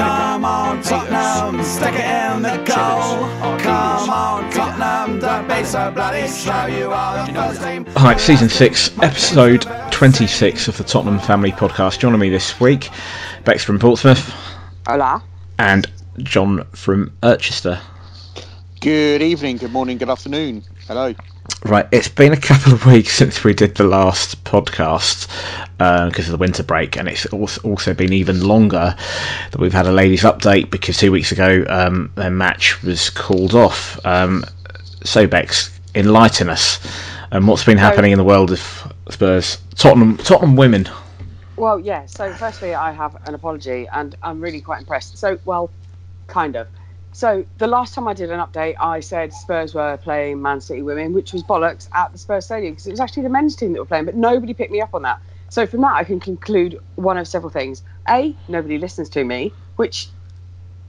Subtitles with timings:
[0.00, 3.58] Come on, Tottenham, stick it in the goal.
[3.58, 6.64] Come on, Tottenham, don't be so bloody slow.
[6.64, 7.84] You are the first team.
[7.96, 11.98] Hi, season six, episode 26 of the Tottenham Family Podcast.
[11.98, 12.88] Joining me this week,
[13.44, 14.32] Bex from Portsmouth
[14.86, 15.22] Hola.
[15.58, 15.86] and
[16.20, 17.78] John from Urchester.
[18.80, 20.64] Good evening, good morning, good afternoon.
[20.88, 21.14] Hello.
[21.64, 25.28] Right, it's been a couple of weeks since we did the last podcast
[25.78, 28.94] because of the winter break, and it's also also been even longer
[29.50, 33.54] that we've had a ladies' update because two weeks ago um, their match was called
[33.54, 33.98] off.
[34.06, 34.44] Um,
[35.04, 36.78] so, Bex, enlighten us.
[37.32, 39.58] And what's been happening in the world of Spurs?
[39.76, 40.88] Tottenham, Tottenham women.
[41.56, 42.06] Well, yeah.
[42.06, 45.18] So, firstly, I have an apology, and I'm really quite impressed.
[45.18, 45.70] So, well,
[46.26, 46.68] kind of.
[47.12, 50.82] So, the last time I did an update, I said Spurs were playing Man City
[50.82, 53.72] women, which was bollocks at the Spurs Stadium because it was actually the men's team
[53.72, 55.20] that were playing, but nobody picked me up on that.
[55.48, 57.82] So, from that, I can conclude one of several things.
[58.08, 60.08] A, nobody listens to me, which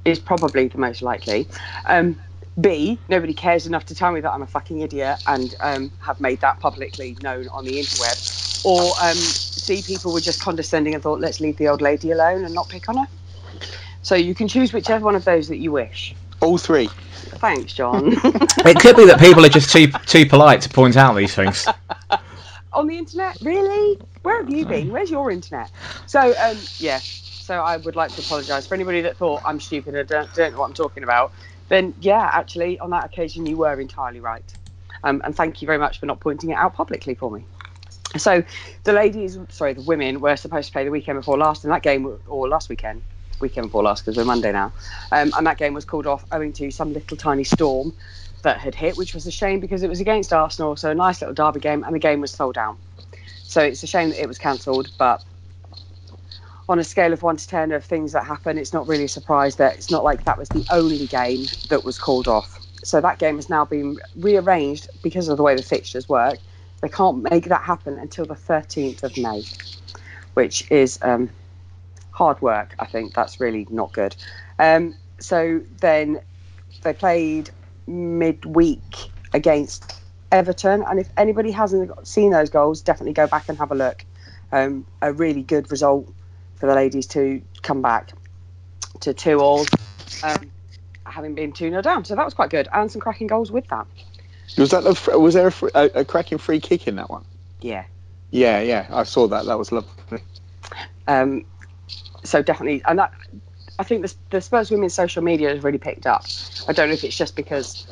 [0.06, 1.48] is probably the most likely.
[1.86, 2.20] Um,
[2.60, 6.20] B, nobody cares enough to tell me that I'm a fucking idiot and um, have
[6.20, 8.66] made that publicly known on the interweb.
[8.66, 12.44] Or um, C, people were just condescending and thought, let's leave the old lady alone
[12.44, 13.08] and not pick on her.
[14.02, 16.16] So you can choose whichever one of those that you wish.
[16.42, 16.88] All three.
[16.88, 18.16] Thanks, John.
[18.64, 21.68] It could be that people are just too too polite to point out these things.
[22.74, 23.38] on the internet?
[23.42, 24.00] Really?
[24.24, 24.92] Where have you been?
[24.92, 25.72] Where's your internet?
[26.06, 27.00] So, um, yeah.
[27.00, 30.54] So I would like to apologise for anybody that thought I'm stupid and don't, don't
[30.54, 31.34] know what I'm talking about.
[31.70, 34.44] Then, yeah, actually, on that occasion, you were entirely right.
[35.04, 37.46] Um, and thank you very much for not pointing it out publicly for me.
[38.18, 38.44] So,
[38.84, 41.82] the ladies, sorry, the women were supposed to play the weekend before last, and that
[41.82, 43.02] game, or last weekend,
[43.42, 44.74] weekend before last, because we're Monday now,
[45.12, 47.94] um, and that game was called off owing to some little tiny storm
[48.44, 51.22] that had hit, which was a shame because it was against Arsenal, so a nice
[51.22, 52.78] little derby game, and the game was sold out.
[53.44, 55.24] So it's a shame that it was cancelled, but
[56.70, 59.10] on a scale of one to ten of things that happen, it's not really a
[59.10, 62.60] surprise that it's not like that was the only game that was called off.
[62.84, 66.40] So that game has now been rearranged because of the way the fixtures work.
[66.82, 69.44] They can't make that happen until the 13th of May,
[70.34, 71.30] which is um,
[72.12, 72.76] hard work.
[72.80, 74.16] I think that's really not good.
[74.60, 76.22] Um, so then
[76.84, 77.50] they played
[77.88, 80.00] midweek against
[80.32, 84.06] Everton, and if anybody hasn't seen those goals, definitely go back and have a look.
[84.52, 86.12] Um, a really good result
[86.56, 88.12] for the ladies to come back
[89.02, 89.66] to two all,
[90.24, 90.52] um,
[91.06, 92.06] having been two 0 down.
[92.06, 93.88] So that was quite good, and some cracking goals with that.
[94.58, 97.24] Was that a, was there a, a, a cracking free kick in that one?
[97.62, 97.86] Yeah.
[98.32, 99.46] Yeah, yeah, I saw that.
[99.46, 100.22] That was lovely.
[101.08, 101.46] Um,
[102.24, 103.14] so definitely, and that
[103.80, 106.26] I think the, the Spurs women's social media has really picked up.
[106.68, 107.88] I don't know if it's just because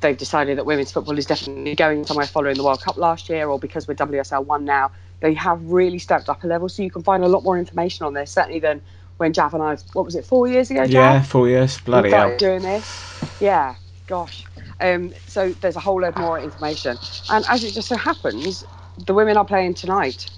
[0.00, 3.48] they've decided that women's football is definitely going somewhere following the World Cup last year,
[3.48, 4.90] or because we're WSL one now.
[5.20, 8.06] They have really stepped up a level, so you can find a lot more information
[8.06, 8.80] on this certainly than
[9.18, 10.84] when Jav and I, what was it, four years ago?
[10.84, 10.92] Jav?
[10.92, 11.78] Yeah, four years.
[11.80, 12.36] Bloody we hell.
[12.38, 13.22] doing this.
[13.40, 13.74] Yeah,
[14.06, 14.46] gosh.
[14.80, 16.96] Um, so there's a whole load more information,
[17.30, 18.64] and as it just so happens,
[19.06, 20.30] the women are playing tonight.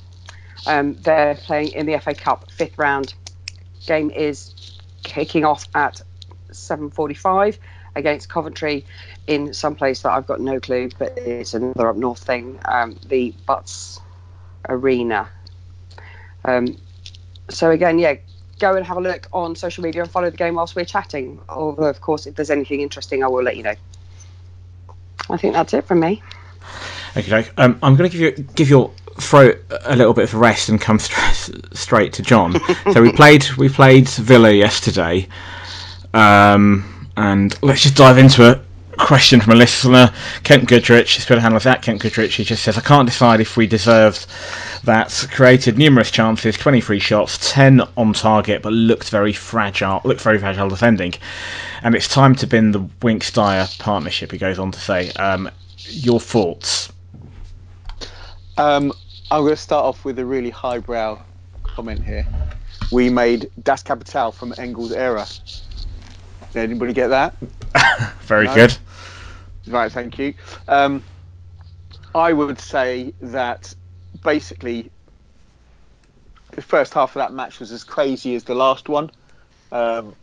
[0.66, 3.14] Um, they're playing in the FA Cup fifth round.
[3.86, 4.54] Game is
[5.02, 6.00] kicking off at
[6.50, 7.58] 7:45
[7.94, 8.84] against Coventry
[9.26, 12.58] in some place that I've got no clue, but it's another up north thing.
[12.64, 14.00] Um, the Butts
[14.68, 15.28] Arena.
[16.44, 16.78] Um,
[17.48, 18.14] so again, yeah,
[18.58, 21.40] go and have a look on social media and follow the game whilst we're chatting.
[21.48, 23.74] Although, of course, if there's anything interesting, I will let you know.
[25.30, 26.22] I think that's it from me.
[27.16, 30.68] Okay, um, I'm going to give you give your throat a little bit of rest
[30.68, 32.54] and come straight straight to John.
[32.92, 35.28] so we played we played Villa yesterday,
[36.14, 38.60] um, and let's just dive into it.
[38.98, 40.12] Question from a listener,
[40.44, 42.34] Kent Goodrich, Twitter handle is at Kent Goodrich.
[42.34, 44.26] He just says, "I can't decide if we deserved
[44.84, 45.26] that.
[45.32, 50.02] Created numerous chances, 23 shots, 10 on target, but looked very fragile.
[50.04, 51.14] Looked very fragile defending,
[51.82, 55.50] and it's time to bin the Winks Dier partnership." He goes on to say, um,
[55.88, 56.92] "Your thoughts?"
[58.58, 58.92] Um,
[59.32, 61.18] I'm going to start off with a really highbrow
[61.64, 62.26] comment here.
[62.90, 65.26] We made Das Kapital from Engels' era.
[66.52, 67.34] Did anybody get that?
[68.24, 68.54] Very No.
[68.54, 68.76] good.
[69.68, 70.34] Right, thank you.
[70.68, 71.02] Um,
[72.14, 73.74] I would say that
[74.22, 74.90] basically
[76.50, 79.10] the first half of that match was as crazy as the last one.
[79.72, 80.14] Um,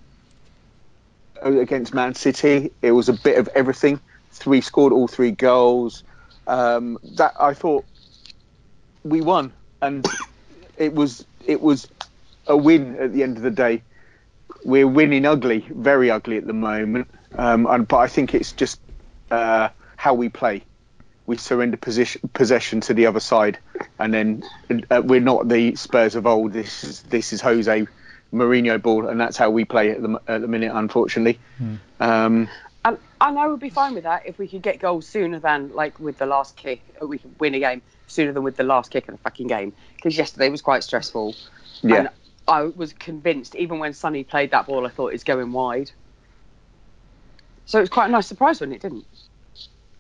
[1.42, 2.72] against Man City.
[2.84, 4.00] It was a bit of everything.
[4.34, 6.04] Three scored all three goals.
[6.46, 7.86] Um, that I thought
[9.04, 10.06] we won, and
[10.78, 11.88] it was it was
[12.48, 13.82] a win at the end of the day.
[14.66, 17.08] We're winning ugly, very ugly at the moment.
[17.38, 18.80] Um, and, but I think it's just
[19.32, 20.64] uh, how we play.
[21.28, 23.60] We surrender position, possession to the other side,
[24.00, 24.44] and then
[24.90, 26.54] uh, we're not the Spurs of old.
[26.54, 27.88] This is this is Jose
[28.34, 31.40] Mourinho ball, and that's how we play at the at the minute, unfortunately.
[31.58, 31.76] Hmm.
[32.00, 32.50] Um,
[32.86, 35.74] And, and I would be fine with that if we could get goals sooner than
[35.76, 36.82] like with the last kick.
[37.02, 39.74] We could win a game sooner than with the last kick of the fucking game.
[39.96, 41.36] Because yesterday was quite stressful.
[41.82, 42.10] yeah, And
[42.48, 45.92] I was convinced, even when Sonny played that ball, I thought it's going wide.
[47.66, 49.06] So it was quite a nice surprise when it didn't.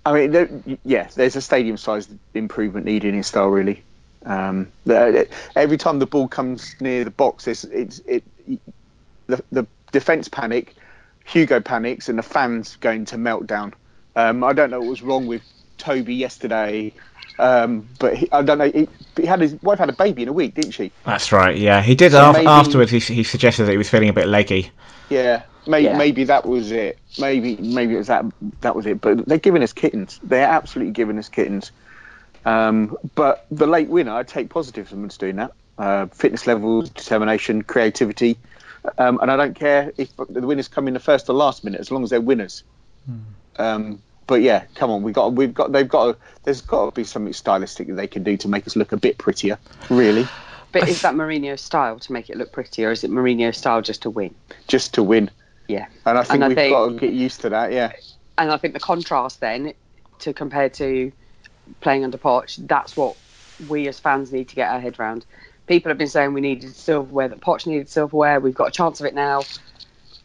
[0.06, 0.50] I mean, there,
[0.84, 3.84] yeah, there's a stadium size improvement needed in style, really.
[4.26, 8.24] Um, the, every time the ball comes near the box, it's, it's it
[9.28, 10.76] the, the defense panic,
[11.26, 13.74] Hugo panics, and the fans going to meltdown.
[14.16, 15.44] Um, I don't know what was wrong with
[15.78, 16.92] Toby yesterday,
[17.40, 18.70] um, but he, I don't know.
[18.72, 18.88] He,
[19.18, 20.92] he had his wife had a baby in a week, didn't she?
[21.06, 21.58] That's right.
[21.58, 22.12] Yeah, he did.
[22.12, 24.72] So af- maybe- Afterwards, he, he suggested that he was feeling a bit leggy.
[25.10, 25.98] Yeah, maybe Yeah.
[25.98, 26.98] maybe that was it.
[27.20, 28.26] Maybe maybe it was that
[28.62, 29.02] that was it.
[29.02, 30.20] But they're giving us kittens.
[30.24, 31.72] They're absolutely giving us kittens.
[32.46, 35.52] Um, but the late winner, I take positive from us doing that.
[35.78, 38.38] Uh, fitness levels, determination, creativity,
[38.98, 41.80] um, and I don't care if the winners come in the first or last minute,
[41.80, 42.64] as long as they're winners.
[43.58, 47.04] Um, but yeah, come on, we got we've got they've got there's got to be
[47.04, 49.58] something stylistic that they can do to make us look a bit prettier,
[49.90, 50.26] really,
[50.72, 53.82] But is that Mourinho style to make it look pretty, or is it Mourinho style
[53.82, 54.34] just to win?
[54.68, 55.30] just to win.
[55.68, 55.88] Yeah.
[56.06, 57.72] And I think And I we've think- got to get used to that.
[57.74, 57.92] Yeah.
[58.38, 59.74] And I think the contrast then,
[60.20, 61.12] to compare to
[61.82, 63.18] playing under Poch, that's what
[63.68, 65.26] we as fans need to get our head round.
[65.68, 68.40] People have been saying we needed silverware, that Poch needed silverware.
[68.40, 69.42] We've got a chance of it now.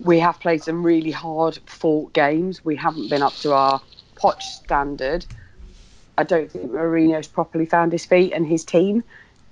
[0.01, 2.65] We have played some really hard fought games.
[2.65, 3.81] We haven't been up to our
[4.25, 5.27] Poch standard.
[6.17, 9.05] I don't think Mourinho's properly found his feet and his team,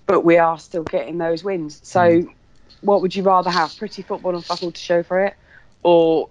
[0.06, 1.78] but we are still getting those wins.
[1.82, 2.30] So, hmm.
[2.80, 3.76] what would you rather have?
[3.76, 5.34] Pretty football and fuck all to show for it,
[5.82, 6.30] or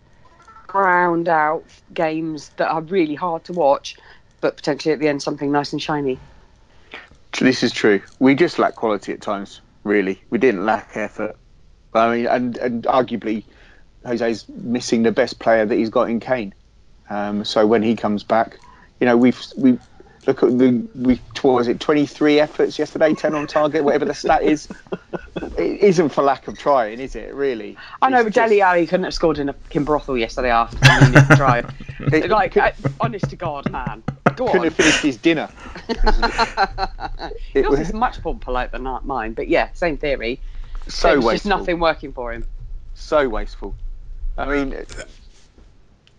[0.65, 3.95] ground out games that are really hard to watch,
[4.39, 6.17] but potentially at the end something nice and shiny?
[7.39, 8.01] This is true.
[8.17, 9.61] We just lack quality at times.
[9.83, 11.35] Really, we didn't lack effort.
[11.93, 13.43] I mean, and and arguably,
[14.03, 16.55] Jose's missing the best player that he's got in Kane.
[17.11, 18.57] Um, so when he comes back,
[18.99, 19.77] you know, we've we
[20.27, 24.05] look at the we what was it, twenty three efforts yesterday, ten on target, whatever
[24.05, 24.69] the stat is.
[25.57, 27.33] It isn't for lack of trying, is it?
[27.33, 27.75] Really?
[28.01, 30.51] I know, It's but just- Dele Alli couldn't have scored in a fucking brothel yesterday
[30.51, 31.63] after the try.
[32.15, 32.71] It- like, could- uh,
[33.01, 34.03] honest to God, man.
[34.37, 34.63] Go couldn't on.
[34.65, 35.49] have finished his dinner.
[37.53, 40.39] It Yours is much more polite than mine, but yeah, same theory.
[40.87, 42.45] so There's just nothing working for him.
[42.93, 43.75] so wasteful.
[44.37, 44.85] I mean,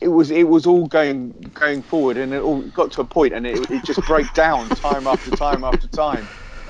[0.02, 3.32] it was it was all going going forward, and it all got to a point,
[3.32, 6.28] and it, it just broke down time after time after time.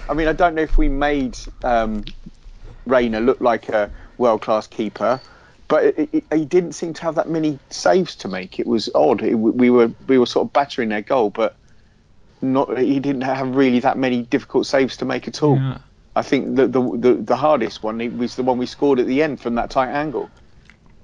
[0.09, 2.05] I mean, I don't know if we made um,
[2.87, 5.21] Reina look like a world class keeper,
[5.69, 8.61] but it, it, he didn't seem to have that many saves to make.
[8.61, 9.23] It was odd.
[9.23, 11.57] It, we were we were sort of battering their goal, but
[12.43, 15.57] not he didn't have really that many difficult saves to make at all.
[15.57, 15.79] Yeah.
[16.15, 19.23] I think the, the the the hardest one was the one we scored at the
[19.23, 20.29] end from that tight angle.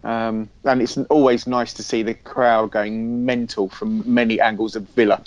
[0.05, 4.85] Um, and it's always nice to see the crowd going mental from many angles of
[4.91, 5.23] Villa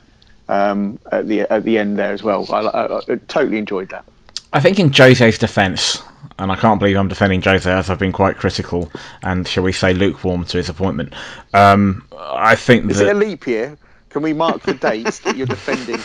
[0.50, 2.46] um, at the at the end there as well.
[2.52, 4.06] I, I, I totally enjoyed that.
[4.54, 6.02] I think in Jose's defence,
[6.38, 8.92] and I can't believe I'm defending Jose as I've been quite critical
[9.24, 11.14] and, shall we say, lukewarm to his appointment.
[11.54, 13.78] Um, I think Is it a leap year?
[14.10, 15.96] Can we mark the dates that you're defending?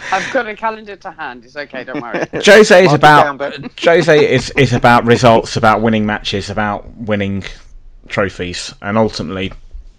[0.12, 1.44] I've got a calendar to hand.
[1.44, 2.24] It's okay, don't worry.
[2.34, 3.70] Jose is Mark about down, Ben.
[3.82, 7.42] Jose is is about results, about winning matches, about winning
[8.08, 9.52] trophies, and ultimately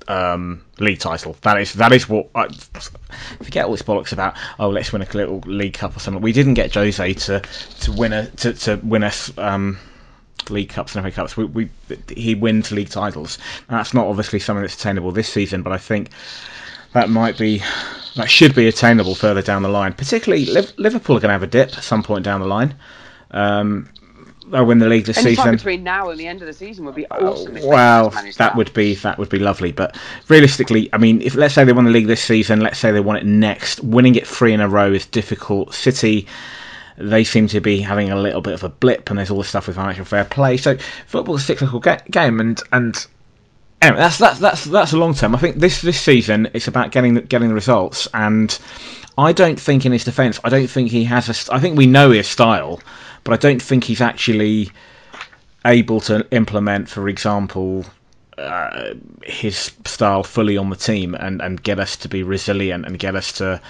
[0.08, 1.36] um, league title.
[1.42, 2.48] That is that is what I
[3.42, 4.36] forget all this bollocks about.
[4.60, 6.22] Oh, let's win a little league cup or something.
[6.22, 7.42] We didn't get Jose to
[7.82, 9.36] to win a to, to win us.
[9.38, 9.78] Um,
[10.50, 11.36] League Cups and FA Cups.
[11.36, 11.70] We, we
[12.16, 13.38] he wins league titles.
[13.70, 16.10] That's not obviously something that's attainable this season, but I think
[16.94, 17.62] that might be
[18.16, 19.94] that should be attainable further down the line.
[19.94, 20.46] Particularly
[20.78, 22.76] Liverpool are going to have a dip at some point down the line.
[23.32, 23.90] Um,
[24.48, 25.56] Oh, they'll win the league this Any time season.
[25.58, 27.56] between now and the end of the season would be uh, awesome.
[27.58, 29.72] if they Wow, that would be that would be lovely.
[29.72, 29.98] But
[30.30, 33.00] realistically, I mean, if let's say they won the league this season, let's say they
[33.00, 35.74] won it next, winning it three in a row is difficult.
[35.74, 36.28] City,
[36.98, 39.50] they seem to be having a little bit of a blip, and there's all this
[39.50, 40.58] stuff with financial fair play.
[40.58, 40.78] So
[41.08, 43.06] football's a cyclical ga- game, and and
[43.82, 45.36] anyway, that's that's that's that's a long term.
[45.36, 48.58] I think this this season it's about getting the, getting the results, and
[49.18, 51.54] I don't think in his defence, I don't think he has a.
[51.54, 52.80] I think we know his style,
[53.28, 54.72] but I don't think he's actually
[55.66, 57.84] able to implement, for example,
[58.38, 62.98] uh, his style fully on the team and, and get us to be resilient and
[62.98, 63.62] get us to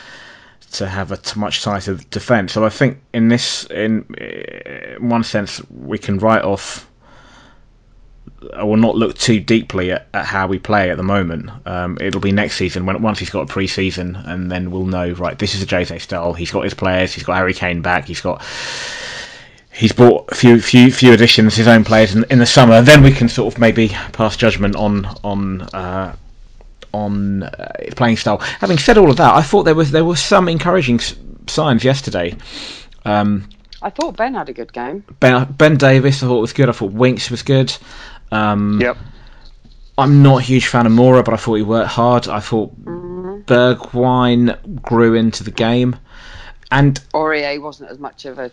[0.74, 2.54] to have a t- much tighter defence.
[2.54, 6.88] So I think in this, in, in one sense, we can write off.
[8.54, 11.50] I will not look too deeply at, at how we play at the moment.
[11.66, 15.14] Um, it'll be next season when once he's got a pre-season, and then we'll know.
[15.14, 16.34] Right, this is a Jose style.
[16.34, 17.12] He's got his players.
[17.12, 18.06] He's got Harry Kane back.
[18.06, 18.44] He's got
[19.78, 22.82] he's bought a few few few additions, his own players in, in the summer.
[22.82, 26.16] Then we can sort of maybe pass judgment on on uh,
[26.94, 28.38] on uh, playing style.
[28.38, 31.16] Having said all of that, I thought there was there were some encouraging s-
[31.48, 32.36] signs yesterday.
[33.06, 33.48] Um,
[33.82, 35.04] I thought Ben had a good game.
[35.20, 36.68] ben, ben Davies, I thought was good.
[36.68, 37.76] I thought Winks was good.
[38.32, 38.98] Um, Yep.
[40.00, 42.28] I'm not a huge fan of Moura, but I thought he worked hard.
[42.28, 42.72] I thought
[43.46, 45.96] Bergwijn grew into the game,
[46.72, 48.52] and Aurier wasn't as much of a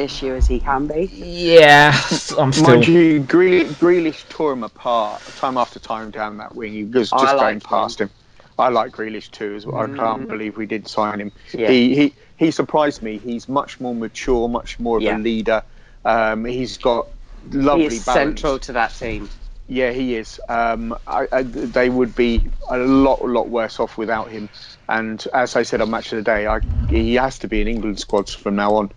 [0.00, 1.04] issue as he can be.
[1.14, 1.92] yeah,
[2.38, 2.68] I'm still.
[2.74, 6.72] Mind you, Grealish, Grealish tore him apart time after time down that wing.
[6.72, 7.60] He was just like going him.
[7.60, 8.10] past him.
[8.58, 9.80] I like Grealish too as well.
[9.82, 11.32] I can't believe we did sign him.
[11.52, 11.70] Yeah.
[11.70, 13.18] He, he he surprised me.
[13.18, 15.16] He's much more mature, much more of Yeah.
[15.16, 15.62] a leader.
[16.04, 17.06] Um, he's got
[17.50, 19.28] lovely he central to that team.
[19.66, 20.40] Yeah, he is.
[20.48, 24.48] Um, I, I, they would be a lot, lot worse off without him.
[24.88, 27.68] And as I said on Match of the Day, I, he has to be in
[27.68, 28.90] England squads from now on.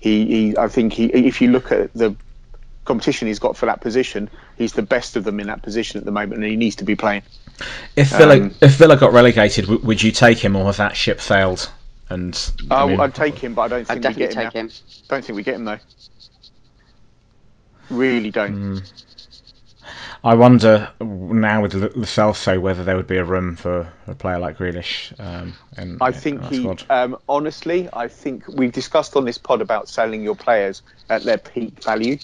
[0.00, 2.16] He, he, I think he, if you look at the
[2.84, 6.04] competition he's got for that position, he's the best of them in that position at
[6.04, 7.22] the moment, and he needs to be playing.
[7.96, 10.96] If Villa Um, if Villa got relegated, w- would you take him, or has that
[10.96, 11.70] ship sailed?
[12.08, 12.34] And
[12.70, 14.44] I I, mean, I'd take him, but I don't I'd think we get him.
[14.44, 14.70] take him.
[15.08, 15.78] Don't think we get him though.
[17.90, 18.82] Really don't.
[20.22, 24.14] I wonder now with the, Lo Celso whether there would be a room for a
[24.14, 25.18] player like Grealish.
[25.18, 29.88] Um, in, I think he, um, honestly, I think we've discussed on this pod about
[29.88, 32.18] selling your players at their peak value,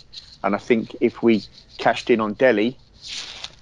[0.44, 1.44] and I think if we
[1.78, 2.76] cashed in on Dele,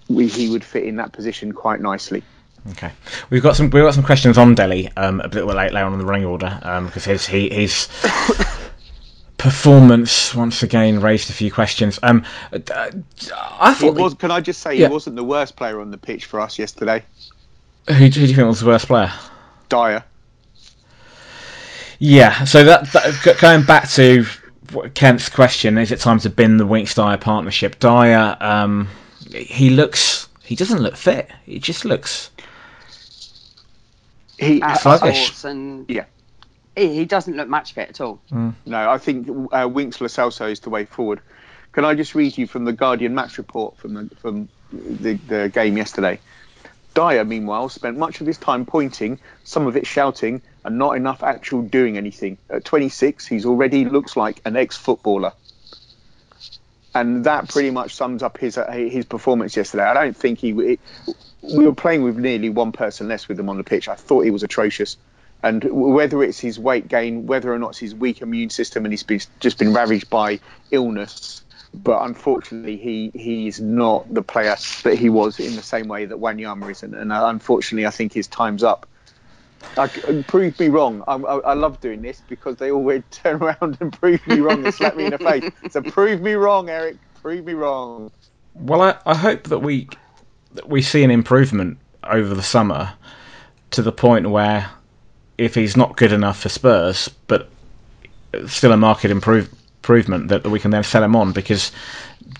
[0.08, 2.24] we, he would fit in that position quite nicely.
[2.70, 2.90] Okay,
[3.30, 5.98] we've got some we've got some questions on Dele um, a bit later on in
[5.98, 7.88] the running order um, because his he, his
[9.44, 11.98] performance once again raised a few questions.
[12.02, 12.90] Um, uh,
[13.60, 14.14] I He thought was.
[14.14, 14.86] Can I just say Yeah.
[14.88, 17.04] he wasn't the worst player on the pitch for us yesterday.
[17.86, 19.12] who, who do you think was the worst player?
[19.68, 20.02] Dier.
[21.98, 24.24] Yeah, so that, that going back to
[24.94, 27.78] Kent's question, is it time to bin the Winks Dier partnership?
[27.78, 28.88] Dier, um,
[29.30, 31.30] he looks, he doesn't look fit.
[31.44, 32.30] He just looks.
[34.38, 34.62] He.
[34.80, 35.44] Sluggish.
[35.44, 36.06] and Yeah.
[36.76, 38.20] He, he doesn't look much fit at all.
[38.66, 41.20] No, I think uh, Winks Lo Celso is the way forward.
[41.72, 45.50] Can I just read you from the Guardian match report from the from the, the
[45.52, 46.20] game yesterday?
[46.94, 51.24] Dier, meanwhile, spent much of his time pointing, some of it shouting, and not enough
[51.24, 52.38] actual doing anything.
[52.48, 55.32] At 26, he's already looks like an ex-footballer,
[56.94, 59.84] and that pretty much sums up his uh, his performance yesterday.
[59.84, 60.50] I don't think he.
[60.50, 60.80] It,
[61.42, 63.88] we were playing with nearly one person less with him on the pitch.
[63.88, 64.96] I thought he was atrocious.
[65.44, 68.92] And whether it's his weight gain, whether or not it's his weak immune system, and
[68.94, 74.94] he's been, just been ravaged by illness, but unfortunately he he's not the player that
[74.98, 78.14] he was in the same way that Wanyama is, and, and uh, unfortunately I think
[78.14, 78.88] his time's up.
[79.76, 79.88] I,
[80.26, 81.04] prove me wrong.
[81.06, 84.64] I, I, I love doing this because they always turn around and prove me wrong
[84.64, 85.44] and slap me in the face.
[85.68, 86.96] So prove me wrong, Eric.
[87.20, 88.10] Prove me wrong.
[88.54, 89.90] Well, I, I hope that we
[90.52, 92.94] that we see an improvement over the summer
[93.72, 94.70] to the point where
[95.38, 97.48] if he's not good enough for Spurs, but
[98.46, 99.52] still a market improve,
[99.84, 101.70] improvement, that, we can then sell him on because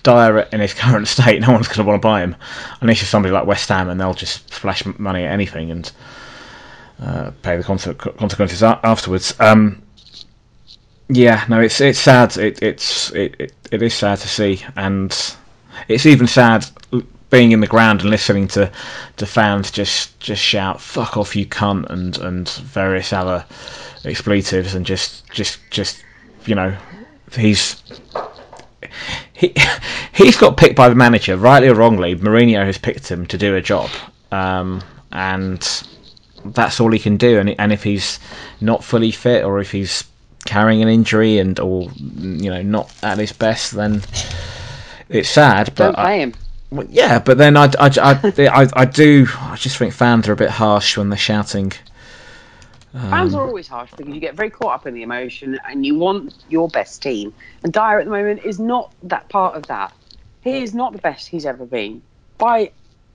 [0.03, 2.35] Dier in his current state, no one's going to want to buy him
[2.81, 5.91] unless you're somebody like West Ham and they'll just splash money at anything and
[7.01, 9.35] uh, pay the consequences afterwards.
[9.39, 9.81] Um,
[11.07, 12.35] yeah, no, it's it's sad.
[12.37, 15.15] It, it's it, it, it is sad to see, and
[15.87, 16.65] it's even sad
[17.29, 18.71] being in the ground and listening to,
[19.17, 23.45] to fans just just shout "fuck off, you cunt" and and various other
[24.03, 26.03] expletives, and just just just
[26.45, 26.75] you know,
[27.35, 27.81] he's
[29.33, 29.53] he
[30.13, 32.15] he's got picked by the manager, rightly or wrongly.
[32.15, 33.89] Mourinho has picked him to do a job,
[34.31, 35.83] um, and
[36.45, 37.39] that's all he can do.
[37.39, 38.19] And and if he's
[38.61, 40.03] not fully fit, or if he's
[40.45, 44.01] carrying an injury and or you know not at his best, then
[45.09, 45.73] it's sad.
[45.75, 46.33] But Don't I- play him.
[46.71, 49.27] Well, yeah, but then I, I, I, I, I do.
[49.39, 51.71] I just think fans are a bit harsh when they're shouting.
[52.91, 55.85] Fans Um, are always harsh because you get very caught up in the emotion and
[55.85, 57.33] you want your best team.
[57.63, 59.93] And Dier at the moment is not that part of that.
[60.41, 62.01] He is not the best he's ever been
[62.37, 62.71] by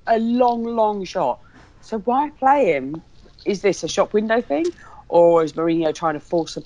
[0.07, 1.41] a long, long shot.
[1.81, 3.03] So why play him?
[3.47, 4.67] Is this a shop window thing,
[5.09, 6.63] or is Mourinho trying to force a,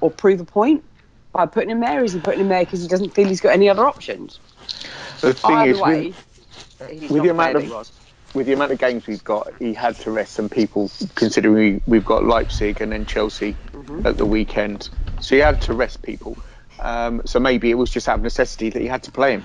[0.00, 0.84] or prove a point
[1.32, 2.04] by putting him there?
[2.04, 4.40] Is he putting him there because he doesn't feel he's got any other options?
[5.20, 6.27] The thing Either is, way, with, he's
[7.10, 7.62] With the amount of-
[8.34, 11.80] with the amount of games we've got, he had to rest some people, considering we,
[11.86, 13.56] we've got Leipzig and then Chelsea
[14.04, 14.90] at the weekend.
[15.20, 16.36] So he had to rest people.
[16.78, 19.44] Um, so maybe it was just out of necessity that he had to play him.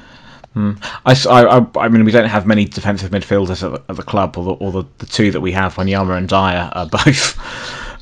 [1.06, 3.96] I, s- I- I- I mean, we don't have many defensive midfielders at the, at
[3.96, 6.86] the club, or, the, or the, the two that we have, Wanyama and Dier, are
[7.06, 7.40] both.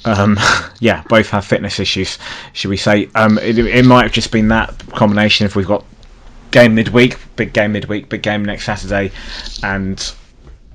[0.06, 0.38] Um,
[0.80, 2.18] yeah, both have fitness issues,
[2.54, 3.08] should we say?
[3.16, 5.46] Um, it, it might have just been that combination.
[5.46, 5.86] If we've got
[6.52, 9.12] game midweek, big game midweek, big game next Saturday,
[9.64, 10.14] and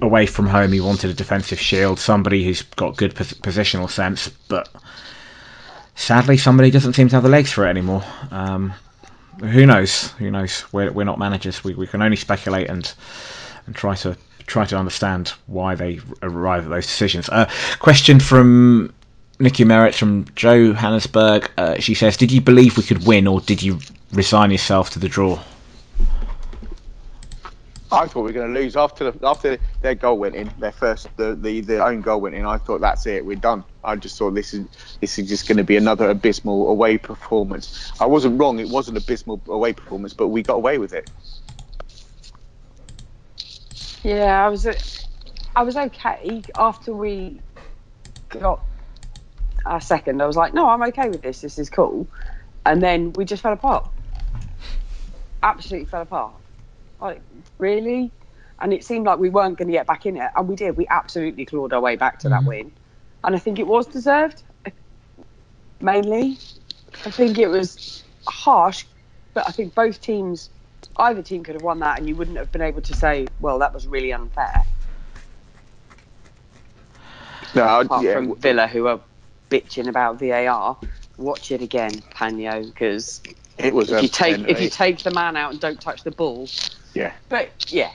[0.01, 4.29] away from home, he wanted a defensive shield, somebody who's got good pos- positional sense,
[4.49, 4.69] but
[5.95, 8.05] sadly, somebody doesn't seem to have the legs for it anymore.
[8.31, 8.73] Um,
[9.41, 10.11] who knows?
[10.13, 10.65] Who knows?
[10.73, 11.63] We're, we're not managers.
[11.63, 12.93] We, we can only speculate and
[13.67, 14.17] and try to
[14.47, 17.29] try to understand why they arrive at those decisions.
[17.29, 18.95] Uh, question from
[19.41, 21.51] Nikki Merritt from Johannesburg.
[21.59, 23.81] Uh, she says, "Did you believe we could win, or did you
[24.13, 25.39] resign yourself to the draw?"
[27.93, 30.73] I thought we were going to lose after the, after their goal went in, their
[30.73, 32.45] first the, the their own goal went in.
[32.45, 33.65] I thought that's it, we're done.
[33.85, 34.67] I just thought this is
[35.01, 37.93] this is just going to be another abysmal away performance.
[38.01, 41.09] I wasn't wrong; it was an abysmal away performance, but we got away with it.
[44.03, 44.67] Yeah, I was
[45.55, 47.41] I was okay after we
[48.29, 48.61] got
[49.65, 50.21] our second.
[50.23, 51.41] I was like, no, I'm okay with this.
[51.41, 52.07] This is cool.
[52.65, 53.89] And then we just fell apart.
[55.43, 56.35] Absolutely fell apart.
[57.01, 57.21] Like
[57.59, 58.11] really,
[58.61, 60.77] and it seemed like we weren't going to get back in it, and we did.
[60.77, 62.49] We absolutely clawed our way back to that mm-hmm.
[62.49, 62.73] win,
[63.25, 64.43] and I think it was deserved.
[65.81, 66.39] Mainly,
[67.05, 68.85] I think it was harsh,
[69.35, 70.49] but I think both teams
[70.99, 73.59] either team could have won that and you wouldn't have been able to say, well,
[73.59, 74.65] that was really unfair.
[77.55, 79.01] No, I- Apart yeah, from Villa, who are
[79.51, 80.77] bitching about VAR.
[81.17, 83.23] Watch it again, Panyo, because
[83.57, 83.91] it was.
[83.91, 86.47] if you take if you take the man out and don't touch the ball,
[86.97, 87.13] yeah.
[87.29, 87.91] but yeah,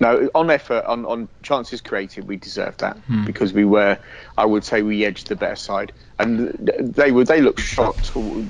[0.00, 3.96] No, on effort, on, on chances created, we deserved that because we were,
[4.36, 6.50] I would say, we edged the better side, and
[6.98, 7.96] they were they looked shot.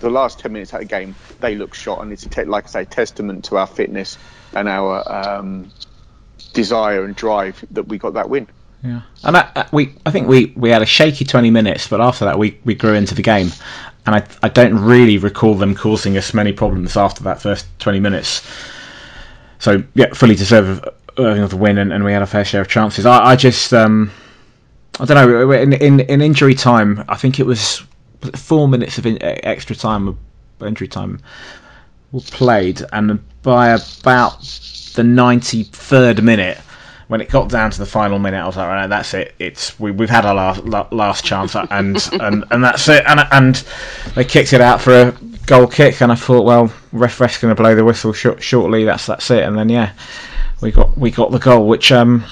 [0.01, 2.65] The last ten minutes of the game, they looked shot, and it's a te- like
[2.65, 4.19] I say, testament to our fitness
[4.55, 5.71] and our um,
[6.53, 8.49] desire and drive that we got that win.
[8.83, 12.01] Yeah, and I, I- we I think we, we had a shaky twenty minutes, but
[12.01, 13.51] after that we, we grew into the game,
[14.07, 18.01] and I I don't really recall them causing us many problems after that first twenty
[18.01, 18.43] minutes.
[19.65, 22.69] So yeah, fully deserve of the win, and, and we had a fair share of
[22.69, 23.07] chances.
[23.07, 24.11] I, I just um
[25.01, 27.83] I don't know in, in in injury time I think it was
[28.35, 30.19] four minutes of in, extra time
[30.61, 31.19] injury time
[32.27, 34.43] played, and by about
[34.97, 36.59] the ninety third minute
[37.15, 39.37] when it got down to the final minute, I was like, right, that's it.
[39.39, 43.05] It's we, we've had our last la- last chance, and and and that's it.
[43.07, 43.55] And and
[44.17, 45.13] they kicked it out for a
[45.47, 48.83] goal kick, and I thought, well, ref ref's going to blow the whistle short, shortly.
[48.83, 49.45] That's that's it.
[49.45, 49.93] And then yeah,
[50.61, 52.25] we got we got the goal, which um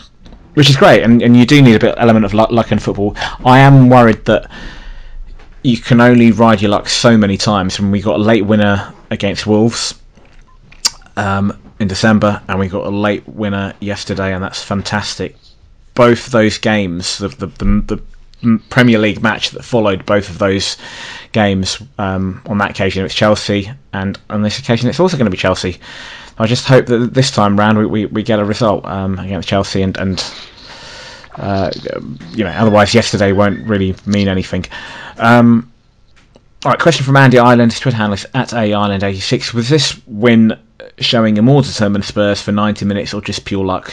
[0.54, 1.04] which is great.
[1.04, 3.14] And and you do need a bit element of luck, luck in football.
[3.44, 4.50] I am worried that
[5.62, 7.78] you can only ride your luck so many times.
[7.78, 9.94] And we got a late winner against Wolves.
[11.16, 15.36] Um, in December, and we got a late winner yesterday, and that's fantastic.
[15.94, 17.64] Both those games, the the, the,
[18.42, 20.76] the Premier League match that followed both of those
[21.32, 25.26] games, um, on that occasion it was Chelsea, and on this occasion it's also going
[25.26, 25.78] to be Chelsea.
[26.38, 29.48] I just hope that this time round we, we, we get a result um, against
[29.48, 30.24] Chelsea, and and
[31.36, 31.70] uh,
[32.30, 34.64] you know otherwise yesterday won't really mean anything.
[35.18, 35.71] Um,
[36.64, 39.52] all right, question from Andy Ireland, Twitter handle is at A Ireland 86.
[39.52, 40.56] Was this win
[40.98, 43.92] showing a more determined Spurs for 90 minutes or just pure luck?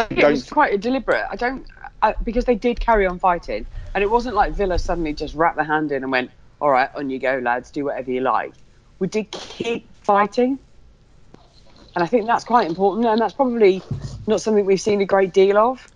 [0.00, 1.24] I think it was quite deliberate.
[1.30, 1.66] I don't
[2.02, 5.56] I, because they did carry on fighting, and it wasn't like Villa suddenly just wrapped
[5.56, 8.52] their hand in and went, "All right, on you go, lads, do whatever you like."
[8.98, 10.58] We did keep fighting,
[11.94, 13.82] and I think that's quite important, and that's probably
[14.26, 15.86] not something we've seen a great deal of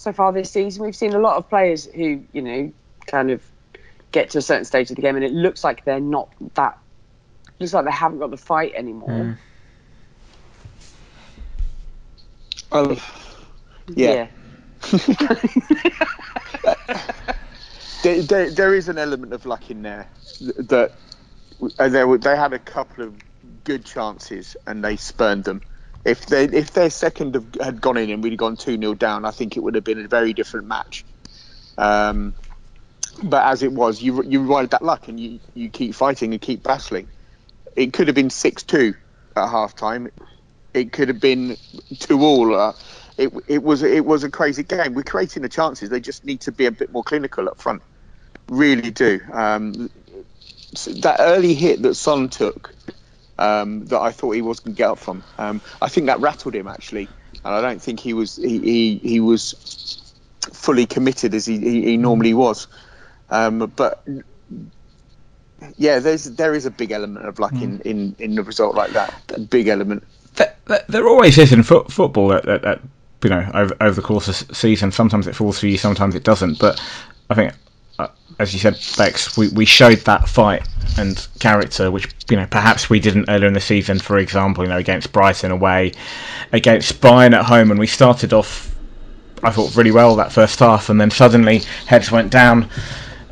[0.00, 0.82] so far this season.
[0.82, 2.72] We've seen a lot of players who, you know,
[3.06, 3.42] kind of
[4.12, 6.78] get to a certain stage of the game, and it looks like they're not that.
[7.58, 9.38] Looks like they haven't got the fight anymore.
[12.72, 12.96] Um,
[13.94, 14.28] yeah.
[18.02, 20.08] there, there, there is an element of luck in there
[20.40, 20.92] that
[21.78, 23.14] uh, there they had a couple of
[23.64, 25.60] good chances and they spurned them.
[26.04, 29.30] If they if their second had gone in and we'd gone two 0 down, I
[29.30, 31.04] think it would have been a very different match.
[31.76, 32.34] Um,
[33.22, 36.40] but as it was, you you ride that luck and you, you keep fighting and
[36.40, 37.08] keep battling.
[37.76, 38.94] It could have been six two
[39.36, 40.10] at half time.
[40.72, 41.56] It could have been
[41.98, 42.54] two all.
[42.54, 42.72] Uh,
[43.18, 44.94] it, it was it was a crazy game.
[44.94, 45.90] We're creating the chances.
[45.90, 47.82] They just need to be a bit more clinical up front.
[48.48, 49.20] Really do.
[49.32, 49.90] Um,
[51.02, 52.74] that early hit that Son took
[53.40, 55.22] um, that I thought he was going to get up from.
[55.38, 57.08] Um, I think that rattled him actually,
[57.44, 60.12] and I don't think he was he he, he was
[60.52, 62.66] fully committed as he, he, he normally was.
[63.30, 64.04] Um, but
[65.76, 68.92] yeah, there's there is a big element of luck in, in, in the result like
[68.92, 69.12] that.
[69.34, 70.04] A big element.
[70.36, 72.80] There, there- there always is in fo- football that, that, that
[73.24, 74.90] you know over, over the course of season.
[74.92, 76.58] Sometimes it falls for you, sometimes it doesn't.
[76.58, 76.80] But
[77.28, 77.52] I think,
[78.38, 82.88] as you said, Bex, we, we showed that fight and character, which you know perhaps
[82.88, 83.98] we didn't earlier in the season.
[83.98, 85.92] For example, you know against Brighton away,
[86.52, 88.74] against Bayern at home, and we started off.
[89.42, 92.68] I thought really well that first half, and then suddenly heads went down.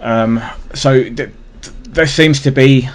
[0.01, 0.43] Um,
[0.75, 1.33] so th- th-
[1.91, 2.89] there seems to be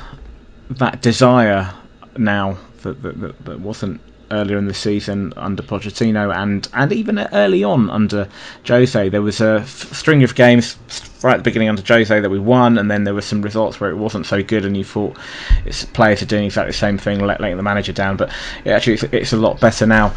[0.71, 1.71] that desire
[2.17, 3.99] now that, that, that, that wasn't
[4.33, 8.27] earlier in the season under Pochettino and, and even early on under
[8.67, 9.09] Jose.
[9.09, 10.77] There was a f- string of games
[11.23, 13.79] right at the beginning under Jose that we won, and then there were some results
[13.79, 15.17] where it wasn't so good, and you thought
[15.65, 18.17] it's players are doing exactly the same thing, let, letting the manager down.
[18.17, 18.31] But
[18.65, 20.13] yeah, actually, it's, it's a lot better now.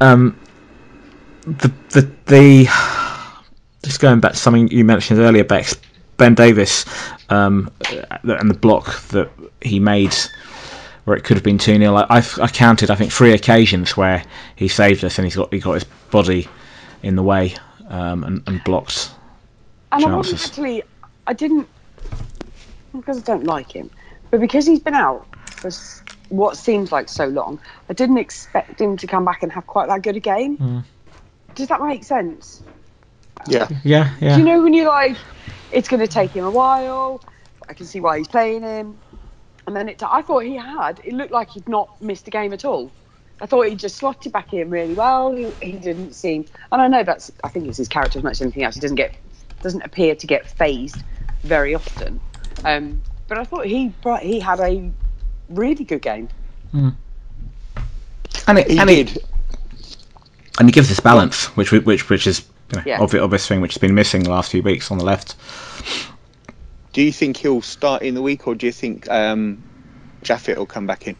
[0.00, 0.38] Um,
[1.42, 2.64] the the the
[3.82, 5.76] just going back to something you mentioned earlier, Bex,
[6.16, 6.84] Ben Davies,
[7.30, 7.70] um,
[8.22, 10.14] and the block that he made
[11.08, 12.06] where it could have been 2 0.
[12.08, 14.22] I've I counted, I think, three occasions where
[14.56, 16.48] he saved us and he's got he got his body
[17.02, 17.54] in the way
[17.88, 19.10] um, and, and blocked.
[19.90, 20.82] And I wasn't actually,
[21.26, 21.66] I didn't,
[22.92, 23.90] because I don't like him,
[24.30, 25.70] but because he's been out for
[26.28, 29.88] what seems like so long, I didn't expect him to come back and have quite
[29.88, 30.58] that good a game.
[30.58, 30.84] Mm.
[31.54, 32.62] Does that make sense?
[33.46, 33.68] Yeah.
[33.82, 34.34] Yeah, yeah.
[34.34, 35.16] Do you know when you're like,
[35.72, 37.22] it's going to take him a while,
[37.68, 38.98] I can see why he's playing him.
[39.68, 42.54] And then it, I thought he had, it looked like he'd not missed a game
[42.54, 42.90] at all.
[43.42, 45.30] I thought he just slotted back in really well.
[45.30, 48.32] He, he didn't seem, and I know that's, I think it's his character as much
[48.32, 48.76] as anything else.
[48.76, 49.14] He doesn't get,
[49.62, 50.96] doesn't appear to get phased
[51.42, 52.18] very often.
[52.64, 54.90] Um, but I thought he, brought- he had a
[55.50, 56.30] really good game.
[56.72, 56.96] and
[58.58, 59.16] it, He and, did.
[59.18, 59.26] it,
[60.58, 63.00] and he gives us balance, which which which is you know, Yeah.
[63.02, 65.34] obvious, obvious thing which has been missing the last few weeks on the left.
[66.98, 69.62] Do you think he'll start in the week, or do you think um,
[70.24, 71.14] Japhet will come back in?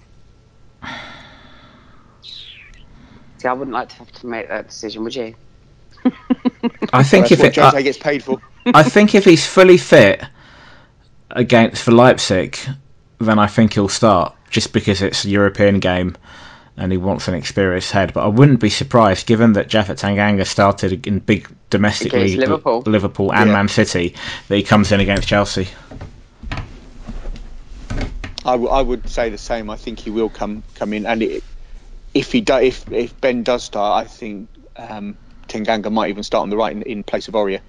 [2.21, 5.37] See, I wouldn't like to have to make that decision, would you?
[6.93, 8.43] I think That's if what it, I, gets paid for.
[8.75, 10.25] I think if he's fully fit
[11.31, 12.59] against for Leipzig,
[13.21, 16.17] then I think he'll start just because it's a European game
[16.79, 18.12] and he wants an experienced head.
[18.14, 22.41] But I wouldn't be surprised, given that Japhet Tanganga started in big domestic Against league,
[22.41, 22.83] Liverpool.
[22.87, 23.57] Liverpool and Yeah.
[23.57, 24.14] Man City,
[24.49, 25.69] that he comes in against Chelsea.
[28.45, 29.69] I, w- I would say the same.
[29.69, 31.45] I think he will come come in, and it,
[32.14, 35.17] if he do, if if Ben does start, I think um,
[35.49, 37.61] Tanganga might even start on the right in, in place of Aurier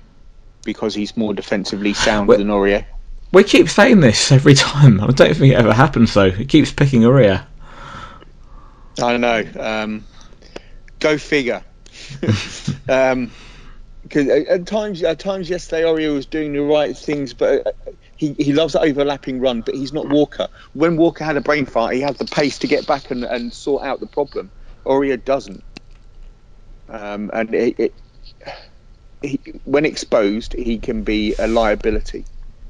[0.64, 2.86] because he's more defensively sound Well- than Aurier.
[3.32, 5.00] We keep saying this every time.
[5.02, 6.32] I don't think it ever happens though.
[6.32, 7.44] He keeps picking Aurier.
[9.02, 9.46] I don't know.
[9.60, 10.06] Um,
[11.00, 11.64] go figure.
[12.90, 13.32] um,
[14.04, 18.34] because at times, at times yesterday, Aurier was doing the right things, but uh, he,
[18.34, 19.62] he loves that overlapping run.
[19.62, 20.48] But he's not Walker.
[20.74, 23.54] When Walker had a brain fart, he had the pace to get back and, and
[23.54, 24.52] sort out the problem.
[24.86, 25.64] Aurier doesn't.
[26.88, 27.96] Um, and it, it,
[29.22, 32.26] he, when exposed, he can be a liability.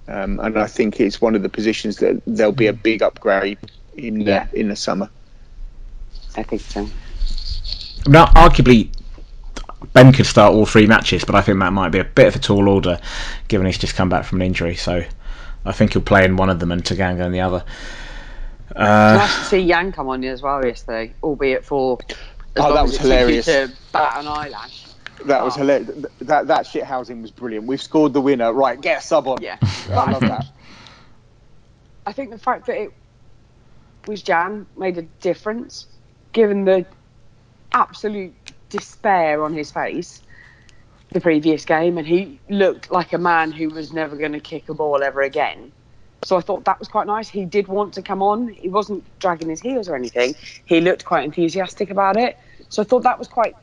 [0.07, 3.59] Um, and I think it's one of the positions that there'll be a big upgrade
[3.93, 4.47] in the, Yeah.
[4.51, 5.09] in the summer.
[6.39, 6.87] I think so.
[8.07, 8.89] Now, arguably,
[9.93, 12.35] Ben could start all three matches, but I think that might be a bit of
[12.35, 12.99] a tall order,
[13.49, 14.75] given he's just come back from an injury.
[14.75, 15.03] So
[15.65, 17.63] I think he'll play in one of them and Tanganga in the other.
[18.73, 21.97] Uh, nice to see Jan come on you as well yesterday, albeit for.
[22.55, 23.45] Oh, that was it took you hilarious.
[23.45, 24.85] To bat an eyelash.
[25.25, 25.59] That was Oh.
[25.59, 26.05] hilarious.
[26.21, 27.65] That that shit housing was brilliant.
[27.67, 28.53] We've scored the winner.
[28.53, 29.41] Right, get a sub on.
[29.41, 29.57] Yeah.
[29.89, 30.45] I love that.
[32.05, 32.93] I think the fact that it
[34.07, 35.87] was Jan made a difference,
[36.33, 36.85] given the
[37.71, 38.33] absolute
[38.69, 40.21] despair on his face
[41.11, 44.69] the previous game, and he looked like a man who was never going to kick
[44.69, 45.71] a ball ever again.
[46.23, 47.29] So I thought that was quite nice.
[47.29, 48.49] He did want to come on.
[48.49, 50.35] He wasn't dragging his heels or anything.
[50.65, 52.37] He looked quite enthusiastic about it.
[52.69, 53.55] So I thought that was quite.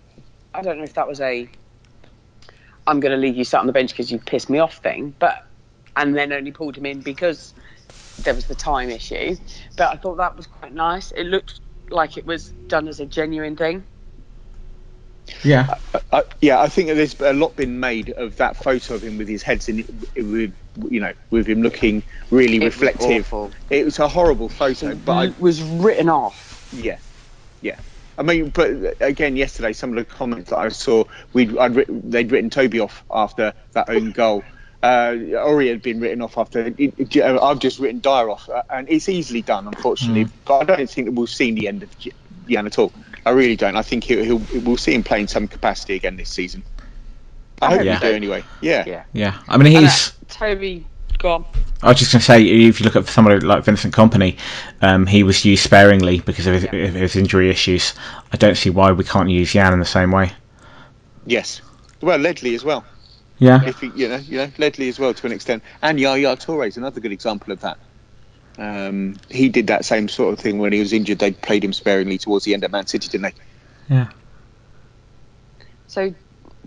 [0.55, 1.49] I don't know if that was a.
[2.87, 5.15] I'm going to leave you sat on the bench because you pissed me off thing,
[5.19, 5.47] but
[5.97, 7.55] and then only pulled him in because
[8.21, 9.37] there was the time issue.
[9.77, 11.13] But I thought that was quite nice.
[11.13, 13.87] It looked like it was done as a genuine thing.
[15.45, 15.75] yeah.
[16.13, 19.29] Uh, yeah, I think there's a lot been made of that photo of him with
[19.29, 19.85] his heads in,
[20.17, 20.55] with
[20.91, 23.27] you know, with him looking really It reflective.
[23.27, 23.53] awful.
[23.71, 26.63] It was a horrible photo, but It was written off.
[26.73, 26.99] yeah,
[27.61, 27.81] yeah.
[28.19, 32.11] I mean, but again, yesterday some of the comments that I saw, we'd I'd writ-
[32.11, 34.43] they'd written Toby off after that own goal.
[34.87, 36.67] Uh, Ori had been written off after.
[36.79, 40.27] It, it, I've just written Dier off, uh, and it's easily done, unfortunately.
[40.27, 40.31] Mm.
[40.45, 42.93] But I don't think that we'll see the end of Jan at all.
[43.25, 43.77] I really don't.
[43.77, 46.63] I think he'll, he'll we'll see him playing some capacity again this season.
[47.61, 47.95] I hope yeah.
[47.95, 48.45] we do anyway.
[48.61, 48.85] Yeah.
[48.87, 49.05] Yeah.
[49.13, 49.43] Yeah.
[49.49, 50.87] I mean, he's and, uh, Toby.
[51.19, 51.45] Go on.
[51.83, 54.39] I was just going to say, if you look at somebody like Vincent Kompany,
[54.83, 56.71] um, he was used sparingly because of his, yeah.
[56.73, 57.95] of his, injury issues.
[58.33, 60.31] I don't see why we can't use Jan in the same way.
[61.25, 61.63] Yes.
[62.03, 62.85] Well, Ledley as well.
[63.39, 63.63] Yeah.
[63.65, 66.67] If he, you know, you know, Ledley as well to an extent, and Yaya Toure
[66.67, 67.79] is another good example of that.
[68.59, 71.19] Um, he did that same sort of thing when he was injured.
[71.19, 73.35] They played him sparingly towards the end of Man City, didn't
[73.89, 73.95] they?
[73.95, 74.09] Yeah.
[75.89, 76.15] So,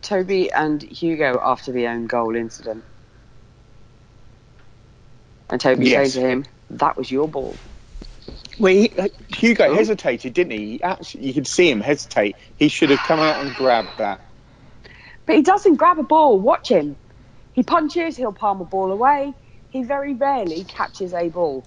[0.02, 2.84] Toby and Hugo after the own goal incident,
[5.50, 6.14] and Toby yes.
[6.14, 7.56] saying to him, "That was your ball."
[8.60, 8.92] Well, he,
[9.30, 9.74] Hugo oh.
[9.74, 10.72] hesitated, didn't he?
[10.74, 10.84] he?
[10.84, 12.36] Actually, you could see him hesitate.
[12.58, 14.22] He should have come out and grabbed that.
[15.30, 16.40] But he doesn't grab a ball.
[16.40, 16.96] Watch him.
[17.54, 18.18] He punches.
[18.18, 19.36] He'll palm a ball away
[19.70, 21.64] he very rarely catches a ball.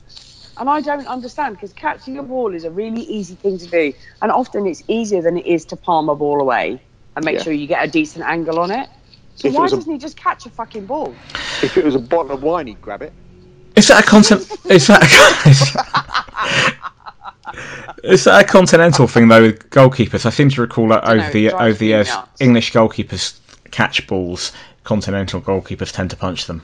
[0.58, 3.92] And I don't understand because catching a ball is a really easy thing to do.
[4.20, 6.80] And often it's easier than it is to palm a ball away
[7.16, 7.42] and make yeah.
[7.42, 8.88] sure you get a decent angle on it.
[9.36, 11.14] So if why doesn't a, he just catch a fucking ball?
[11.62, 13.12] If it was a bottle of wine, he'd grab it.
[13.76, 14.42] Is that a content?
[14.66, 15.02] is that
[17.42, 20.26] a, is that a continental thing though with goalkeepers?
[20.26, 23.38] I seem to recall that over know, the over the years, English goalkeepers
[23.72, 24.52] catch balls.
[24.84, 26.62] Continental goalkeepers tend to punch them.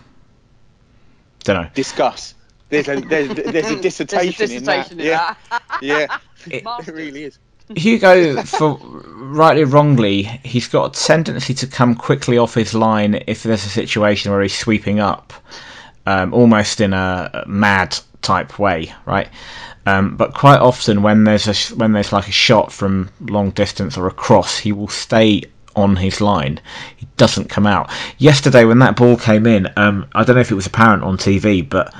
[1.42, 1.70] Don't know.
[1.74, 2.34] Discuss.
[2.68, 4.92] There's a there's, there's a dissertation, there's a dissertation in that.
[4.92, 5.62] In yeah, that.
[5.82, 7.38] yeah, it, it really is.
[7.74, 13.22] Hugo, for rightly or wrongly, he's got a tendency to come quickly off his line
[13.26, 15.32] if there's a situation where he's sweeping up,
[16.06, 19.28] um, almost in a mad type way, right?
[19.84, 23.96] Um, but quite often, when there's a when there's like a shot from long distance
[23.96, 25.44] or a cross, he will stay
[25.78, 26.60] on his line.
[26.96, 27.90] He doesn't come out.
[28.18, 31.16] Yesterday, when that ball came in, um, I don't know if it was apparent on
[31.16, 31.94] TV, but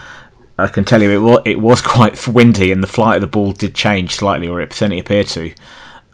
[0.59, 3.29] I can tell you it was, it was quite windy, and the flight of the
[3.29, 5.55] ball did change slightly, or it certainly appeared to.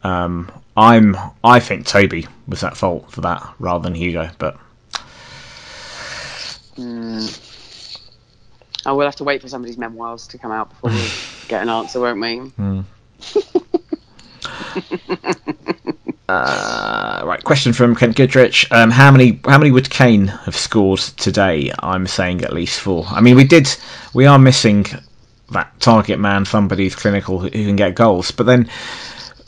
[0.03, 4.59] Um, I'm I think Toby was at fault for that rather than Hugo, but.
[6.77, 7.41] Mm.
[8.87, 11.09] Oh, we'll have to wait for somebody's memoirs to come out before we
[11.49, 12.41] get an answer, won't we?
[12.59, 12.85] Mm.
[16.27, 18.67] Uh, right, question from Kent Goodrich.
[18.71, 21.71] Um, how many how many would Kane have scored today?
[21.81, 23.05] I'm saying at least four.
[23.09, 23.69] I mean, we did
[24.15, 24.87] we are missing
[25.51, 28.31] that target man, somebody who's clinical who can get goals.
[28.31, 28.71] But then,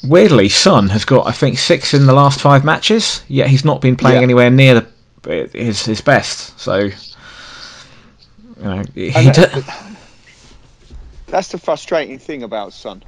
[0.04, 3.22] weirdly, Son has got I think six in the last five matches.
[3.28, 4.22] Yet he's not been playing yeah.
[4.22, 4.86] anywhere near
[5.22, 6.60] the, his his best.
[6.60, 6.92] So, you
[8.62, 9.10] know, he
[11.28, 13.02] that's the frustrating thing about Son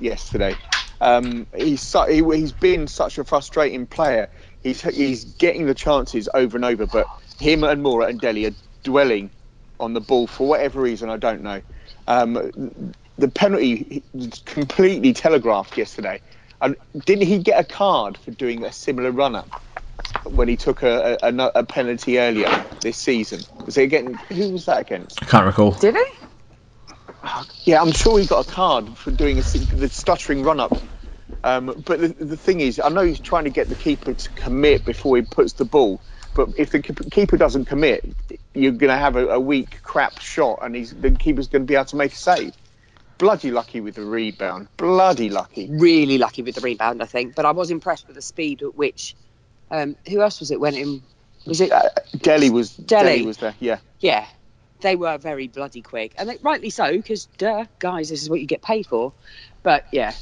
[0.00, 0.56] yesterday.
[1.02, 4.28] Um, he's su- he, he's been such a frustrating player.
[4.62, 7.06] He's he's getting the chances over and over, but
[7.40, 9.30] him and Moura and Dele are dwelling
[9.80, 11.10] on the ball for whatever reason.
[11.10, 11.60] I don't know.
[12.06, 14.02] Um, the penalty
[14.46, 16.20] completely telegraphed yesterday.
[16.60, 19.60] And didn't he get a card for doing a similar run up
[20.24, 23.40] when he took a, a, a, penalty earlier this season?
[23.66, 24.14] Was it again?
[24.28, 25.20] Who was that against?
[25.20, 25.72] I can't recall.
[25.72, 26.04] Did he?
[27.64, 30.76] Yeah, I'm sure he got a card for doing a, the stuttering run up.
[31.44, 34.28] Um, but the, the thing is, I know he's trying to get the keeper to
[34.30, 36.00] commit before he puts the ball.
[36.34, 38.04] But if the keeper doesn't commit,
[38.54, 41.66] you're going to have a, a, weak, crap shot, and he's, the keeper's going to
[41.66, 42.54] be able to make a save.
[43.18, 44.68] Bloody lucky with the rebound.
[44.76, 45.68] Bloody lucky.
[45.70, 47.34] Really lucky with the rebound, I think.
[47.34, 49.14] But I was impressed with the speed at which.
[49.70, 50.58] Um, who else was it?
[50.58, 51.02] Went in.
[51.46, 51.70] Was it?
[51.70, 52.74] Uh, Dele was.
[52.76, 53.16] Dele.
[53.16, 53.54] Dele was there.
[53.60, 53.78] Yeah.
[54.00, 54.26] Yeah,
[54.82, 58.40] they were very bloody quick, and they, rightly so, because duh, guys, this is what
[58.40, 59.12] you get paid for.
[59.62, 60.12] But yeah,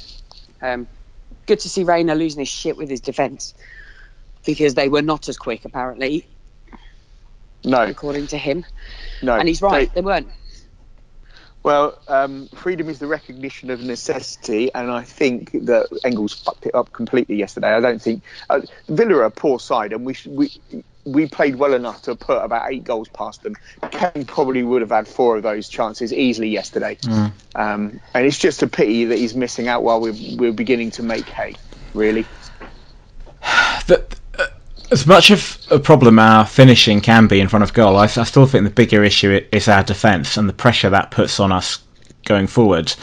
[0.61, 0.87] um,
[1.45, 3.53] good to see Reina losing his shit with his defence
[4.45, 6.27] because they were not as quick apparently.
[7.63, 8.65] No, according to him.
[9.21, 9.89] No, and he's right.
[9.93, 10.29] They, they weren't.
[11.63, 16.73] Well, um, freedom is the recognition of necessity, and I think that Engels fucked it
[16.73, 17.69] up completely yesterday.
[17.69, 20.51] I don't think uh, Villa are a poor side, and we should, we
[21.05, 23.55] we played well enough to put about eight goals past them.
[23.91, 27.31] Kane probably would have had four of those chances easily yesterday, mm.
[27.55, 31.03] um, and it's just a pity that he's missing out while we're we're beginning to
[31.03, 31.55] make hay.
[31.93, 32.25] Really.
[33.87, 34.05] The,
[34.91, 38.07] as much of a problem our finishing can be in front of goal, I, I
[38.07, 41.79] still think the bigger issue is our defence and the pressure that puts on us
[42.25, 42.93] going forward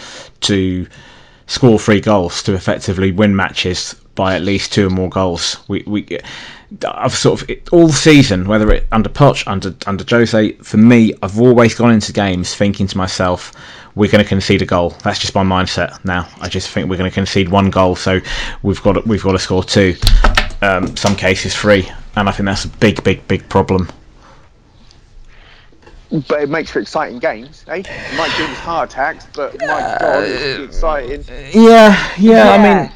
[0.42, 0.86] to
[1.46, 5.56] score three goals to effectively win matches by at least two or more goals.
[5.68, 6.18] We we
[6.84, 11.40] I've sort of all season, whether it under Poch, under under Jose, for me, I've
[11.40, 13.52] always gone into games thinking to myself,
[13.94, 14.90] we're going to concede a goal.
[15.04, 16.28] That's just my mindset now.
[16.40, 18.20] I just think we're going to concede one goal, so
[18.64, 19.94] we've got we've got to score two
[20.60, 23.88] um, some cases three, and I think that's a big, big, big problem.
[26.10, 27.82] but it makes for exciting games, eh?
[27.86, 31.24] It might give us heart attacks, but my god, it's exciting.
[31.54, 32.50] Yeah, yeah.
[32.50, 32.90] I mean,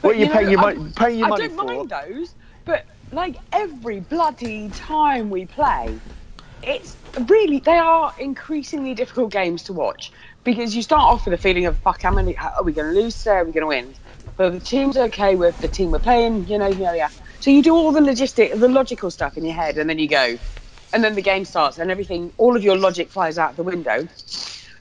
[0.00, 1.64] What you you pay know, your money, pay your I money don't for?
[1.64, 2.34] mind those,
[2.64, 6.00] but like every bloody time we play,
[6.62, 6.96] it's
[7.28, 10.12] really they are increasingly difficult games to watch
[10.44, 13.00] because you start off with a feeling of fuck, how many are we going to
[13.00, 13.36] lose today?
[13.36, 13.94] Are we going to win?
[14.36, 17.08] But the team's okay with the team we're playing, you know, yeah, yeah.
[17.40, 20.08] So you do all the logistic, the logical stuff in your head, and then you
[20.08, 20.38] go,
[20.92, 24.08] and then the game starts, and everything, all of your logic flies out the window.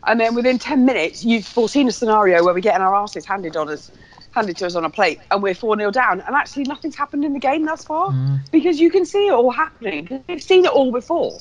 [0.06, 3.56] And then within 10 minutes, you've foreseen a scenario where we're getting our asses handed
[3.56, 3.92] on us,
[4.32, 6.22] handed to us on a plate, and we're 4 0 down.
[6.22, 8.39] And actually, nothing's happened in the game thus far mm.
[8.52, 11.39] because you can see it all happening because you've seen it all before.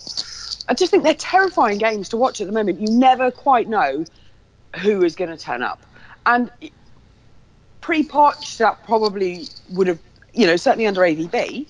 [0.69, 2.81] I just think they're terrifying games to watch at the moment.
[2.81, 4.05] You never quite know
[4.81, 5.85] who is going to turn up.
[6.25, 6.51] And
[7.81, 9.99] pre Poch, that probably would have,
[10.33, 11.67] you know, certainly under AVB,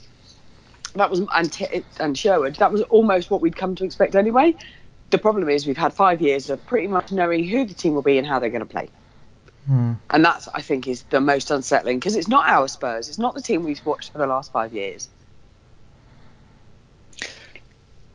[0.94, 4.54] that was and, and Sherwood, that was almost what we'd come to expect anyway.
[5.12, 8.02] The problem is we've had five years of pretty much knowing who the team will
[8.02, 8.90] be and how they're going to play.
[10.10, 13.08] And that's, I think, is the most unsettling because it's not our Spurs.
[13.08, 15.08] It's not the team we've watched for the last five years.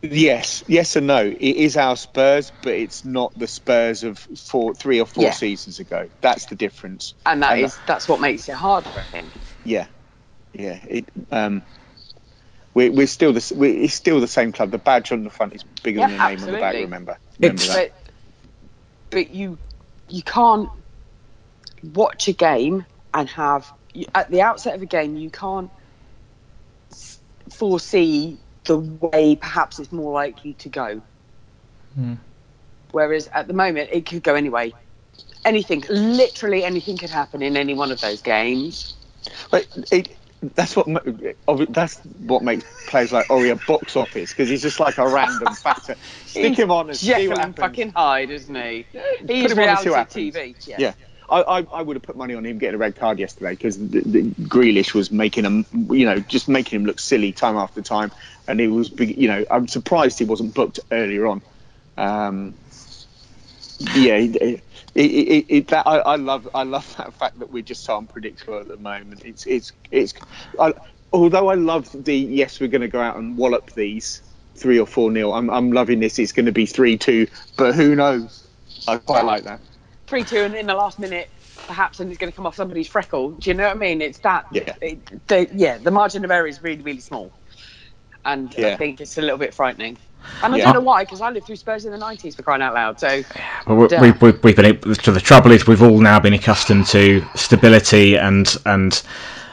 [0.04, 1.26] Yes, yes and no.
[1.28, 5.32] It is our Spurs, but it's not the Spurs of four, three or four Yeah.
[5.32, 6.10] seasons ago.
[6.22, 7.16] That's the difference.
[7.26, 9.34] And that And is that's what makes it hard for him.
[9.64, 9.88] Yeah,
[10.54, 10.80] yeah.
[10.88, 11.64] It, um,
[12.78, 14.70] we're, we're still the we're, it's still the same club.
[14.70, 16.74] The badge on the front is bigger Yeah, than the name on the back.
[16.76, 17.92] Remember, remember that.
[17.92, 18.12] But
[19.10, 19.58] but you
[20.10, 20.70] you can't
[21.96, 22.86] watch a game
[23.16, 23.74] and have
[24.14, 25.72] at the outset of a game you can't
[27.50, 31.02] foresee the way perhaps it's more likely to go.
[31.96, 32.14] Hmm.
[32.92, 34.72] Whereas at the moment it could go anyway.
[35.46, 38.94] Anything, literally anything could happen in any one of those games.
[39.50, 40.88] But it, that's what
[41.74, 45.54] that's what makes players like Aurier a box office because he's just like a random
[45.64, 45.96] factor.
[46.26, 47.56] Stick him on and see what happens.
[47.58, 48.86] fucking Hyde, isn't he?
[49.28, 50.32] He's him on and see reality.
[50.32, 50.68] TV.
[50.68, 50.76] Yeah.
[50.80, 50.94] Yeah.
[51.30, 53.78] I, I, I would have put money on him getting a red card yesterday because
[53.78, 58.12] Grealish was making him, you know, just making him look silly time after time,
[58.48, 61.42] and he was, big- you know, I'm surprised he wasn't booked earlier on.
[61.98, 62.54] Um,
[63.80, 64.64] yeah, it, it,
[64.96, 68.60] it, it, that I, I love, I love that fact that we're just so unpredictable
[68.60, 69.24] at the moment.
[69.26, 70.14] It's, it's, it's.
[70.60, 70.74] I,
[71.14, 74.22] although I love the yes, we're going to go out and wallop these
[74.56, 75.34] three or four nil.
[75.34, 76.18] I'm, I'm loving this.
[76.18, 78.48] It's going to be three two, but who knows?
[78.88, 79.60] I quite like that.
[80.08, 81.30] three two, and in the last minute,
[81.68, 83.32] perhaps, and it's going to come off somebody's freckle.
[83.32, 84.02] Do you know what I mean?
[84.02, 84.46] It's that.
[84.52, 84.74] Yeah.
[84.82, 85.78] It, the, yeah.
[85.78, 87.32] The margin of error is really, really small,
[88.26, 89.98] and I think it's a little bit frightening.
[90.44, 90.66] And I Yeah.
[90.66, 93.00] don't know why, because I lived through Spurs in the '90s for crying out loud.
[93.00, 93.24] So
[93.66, 94.02] Well, we, Yeah.
[94.02, 94.12] we,
[94.54, 94.96] been.
[95.02, 99.02] So the trouble is, we've all now been accustomed to stability and and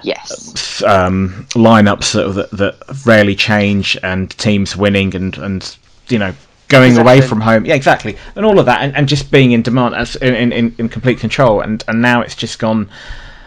[0.03, 5.77] yes, um, lineups that, that that rarely change and teams winning and and
[6.09, 6.35] you know
[6.69, 7.65] going away from home.
[7.65, 10.75] Yeah, exactly, and all of that, and, and just being in demand as in, in,
[10.79, 11.61] in complete control.
[11.61, 12.89] And and now it's just gone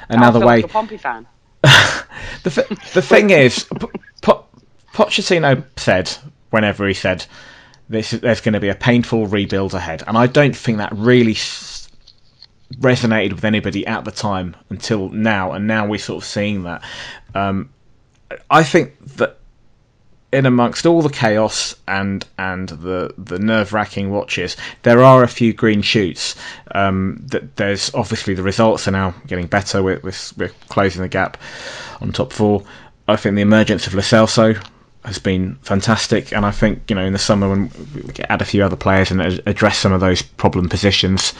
[0.09, 0.57] another way.
[0.57, 1.27] Like a Pompey fan.
[2.43, 3.87] the th- the thing is, P-
[4.21, 4.45] Po-
[4.93, 6.15] Pochettino said
[6.49, 7.25] whenever he said
[7.89, 11.35] this, there's going to be a painful rebuild ahead, and I don't think that really
[12.75, 16.83] resonated with anybody at the time until now, and now we're sort of seeing that.
[17.33, 17.69] Um,
[18.49, 19.37] I think that
[20.33, 25.27] in amongst all the chaos and and the the nerve wracking watches, there are a
[25.27, 26.35] few green shoots.
[26.75, 29.81] Um, that there's obviously the results are now getting better.
[29.81, 31.37] We're, we're, we're closing the gap
[32.01, 32.63] on top four.
[33.07, 34.61] I think the emergence of Lo Celso
[35.07, 38.45] has been fantastic, and I think you know in the summer when we add a
[38.45, 41.33] few other players and address some of those problem positions,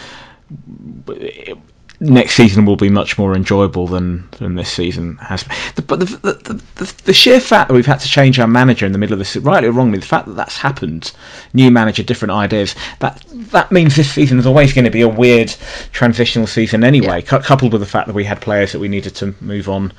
[1.99, 5.57] next season will be much more enjoyable than, than this season has been.
[5.75, 8.85] The, but the, the, the, the sheer fact that we've had to change our manager
[8.85, 11.11] in the middle of this, rightly or wrongly, the fact that that's happened,
[11.53, 15.09] new manager, different ideas, that that means this season is always going to be a
[15.09, 15.49] weird
[15.91, 17.21] transitional season anyway.
[17.21, 19.91] cou- coupled with the fact that we had players that we needed to move on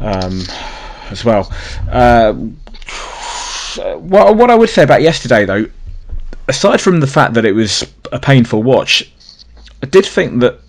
[0.00, 0.42] um,
[1.10, 1.52] as well.
[1.88, 2.34] Uh,
[3.76, 5.66] what, what I would say about yesterday, though,
[6.48, 9.10] aside from the fact that it was a painful watch,
[9.82, 10.60] I did think that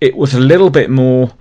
[0.00, 1.32] it was a little bit more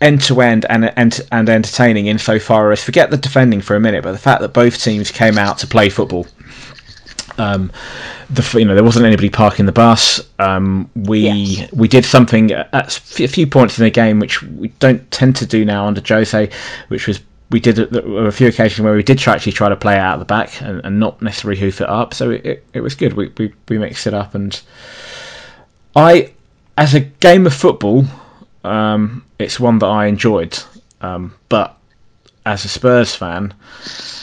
[0.00, 4.02] end to end and and and entertaining insofar as forget the defending for a minute,
[4.02, 6.26] but the fact that both teams came out to play football.
[7.38, 7.70] Um,
[8.30, 10.20] the you know there wasn't anybody parking the bus.
[10.38, 11.72] Um, we Yes.
[11.72, 15.46] we did something at a few points in the game which we don't tend to
[15.46, 16.50] do now under Jose,
[16.88, 17.20] which was
[17.50, 20.14] we did the- a few occasions where we did try, actually try to play out
[20.14, 22.14] of the back and, and not necessarily hoof it up.
[22.14, 23.12] So it, it, it was good.
[23.12, 24.60] We, we we mixed it up and
[25.94, 26.32] I
[26.76, 28.04] as a game of football,
[28.64, 30.58] um, it's one that I enjoyed.
[31.00, 31.76] Um, but
[32.44, 33.54] as a Spurs fan,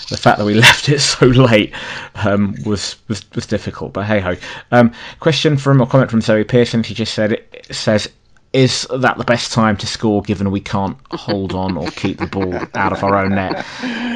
[0.09, 1.73] the fact that we left it so late
[2.15, 3.93] um, was, was was difficult.
[3.93, 4.35] But hey ho.
[4.71, 6.83] Um, question from a comment from Zoe Pearson.
[6.83, 8.09] She just said it says
[8.53, 12.27] is that the best time to score given we can't hold on or keep the
[12.27, 13.65] ball out of our own net?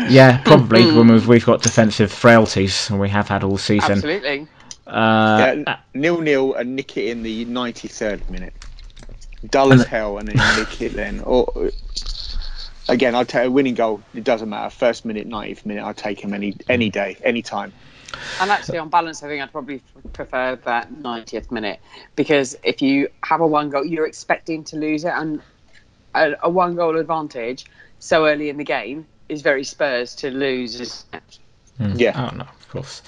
[0.10, 3.94] Yeah, probably when we've, we've got defensive frailties and we have had all season.
[3.94, 4.48] Absolutely.
[4.86, 8.54] Uh, yeah, nil nil and nick it in the 93rd minute.
[9.50, 11.20] Dull as hell and then nick it then.
[11.22, 11.72] Or
[12.88, 14.02] again, I'd take a winning goal.
[14.14, 14.70] It doesn't matter.
[14.70, 17.74] First minute, 90th minute, I'd take him any any day, any time.
[18.40, 19.82] And actually, on balance, I think I'd probably
[20.14, 21.80] prefer that 90th minute
[22.16, 25.42] because if you have a one goal, you're expecting to lose it, and
[26.16, 27.66] a, a one goal advantage
[28.00, 31.06] so early in the game is very Spurs to lose.
[31.80, 32.00] Mm.
[32.00, 32.14] Yeah.
[32.16, 33.02] Oh no, of course.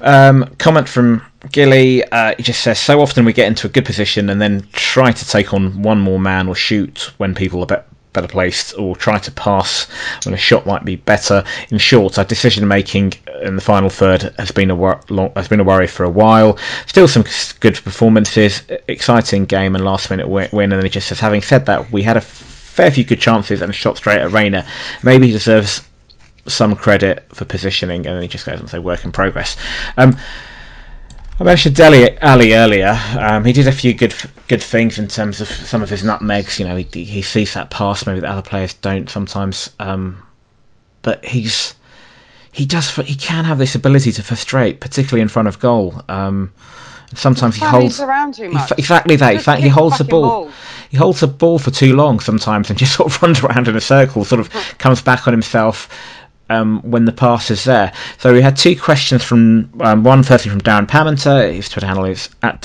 [0.00, 2.04] Um, comment from Gilly.
[2.04, 5.12] Uh, he just says, "So often we get into a good position and then try
[5.12, 7.84] to take on one more man or shoot when people are
[8.16, 9.86] better placed or try to pass
[10.24, 11.44] when a shot might be better.
[11.70, 13.12] In short, our decision making
[13.42, 16.10] in the final third has been a wor- long, has been a worry for a
[16.10, 16.58] while.
[16.86, 17.24] Still some
[17.60, 20.48] good performances, exciting game and last minute win.
[20.52, 23.62] And then he just says, having said that, we had a fair few good chances
[23.62, 24.66] and a shot straight at Reina.
[25.02, 25.82] Maybe he deserves
[26.46, 29.56] some credit for positioning, and then he just goes to say work in progress.
[29.96, 30.16] Um,
[31.38, 32.98] I mentioned Dele Alli earlier.
[33.18, 34.14] Um, he did a few good
[34.48, 36.58] good things in terms of some of his nutmegs.
[36.58, 39.70] You know, he, he sees that pass maybe that other players don't sometimes.
[39.78, 40.22] Um,
[41.02, 41.74] but he's
[42.52, 46.02] he does he can have this ability to frustrate, particularly in front of goal.
[46.08, 46.52] Um,
[47.14, 48.72] sometimes he holds around too much.
[48.78, 49.34] exactly that.
[49.34, 50.22] In fact, he holds the ball.
[50.22, 50.52] ball.
[50.90, 53.76] He holds the ball for too long sometimes and just sort of runs around in
[53.76, 54.24] a circle.
[54.24, 55.88] Sort of comes back on himself
[56.48, 57.92] um, when the pass is there.
[58.18, 61.52] So we had two questions from um, one firstly from Darren Pammenter.
[61.52, 62.62] His Twitter handle is at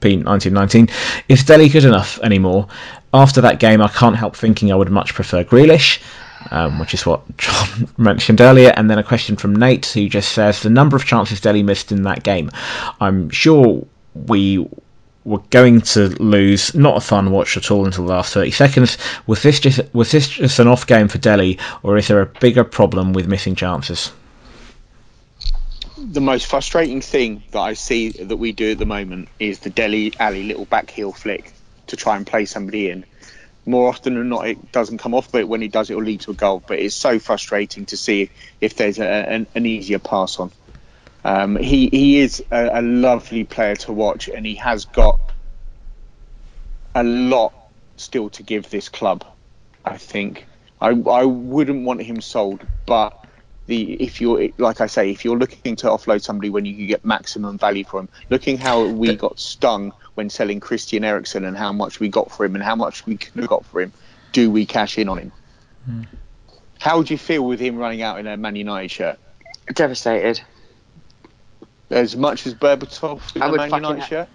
[0.00, 0.90] DazP1919.
[1.28, 2.68] Is Dele good enough anymore?
[3.12, 6.00] After that game, I can't help thinking I would much prefer Grealish.
[6.50, 8.72] Um, which is what John mentioned earlier.
[8.74, 11.92] And then a question from Nate, who just says the number of chances Dele missed
[11.92, 12.50] in that game.
[12.98, 14.66] I'm sure we
[15.24, 16.74] were going to lose.
[16.74, 18.96] Not a fun watch at all until the last 30 seconds.
[19.26, 22.26] Was this just was this just an off game for Dele, or is there a
[22.26, 24.12] bigger problem with missing chances?
[26.08, 29.68] The most frustrating thing that I see that we do at the moment is the
[29.68, 31.52] Dele Alli little back heel flick
[31.88, 33.04] to try and play somebody in.
[33.66, 36.22] More often than not, it doesn't come off, but when he does, it will lead
[36.22, 36.62] to a goal.
[36.66, 38.30] But it's so frustrating to see
[38.62, 40.50] if there's a, an, an easier pass on.
[41.22, 45.20] Um, he he is a, a, lovely player to watch, and he has got
[46.94, 47.52] a lot
[47.98, 49.26] still to give this club.
[49.84, 50.46] I think
[50.80, 53.19] I I wouldn't want him sold, but
[53.70, 56.86] the if you're like I say, if you're looking to offload somebody when you can
[56.86, 61.56] get maximum value for him, looking how we got stung when selling Christian Eriksen and
[61.56, 63.92] how much we got for him and how much we could have got for him,
[64.32, 65.32] do we cash in on him?
[65.86, 66.02] Hmm.
[66.80, 69.18] How would you feel with him running out in a Man United shirt?
[69.72, 70.40] Devastated
[71.90, 74.28] as much as Berbatov in I the Man United shirt?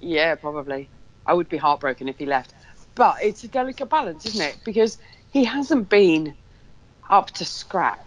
[0.00, 0.88] Yeah, probably.
[1.26, 2.54] I would be heartbroken if he left.
[2.94, 4.58] But it's a delicate balance, isn't it?
[4.64, 4.98] Because
[5.32, 6.34] he hasn't been
[7.10, 7.98] up to scratch.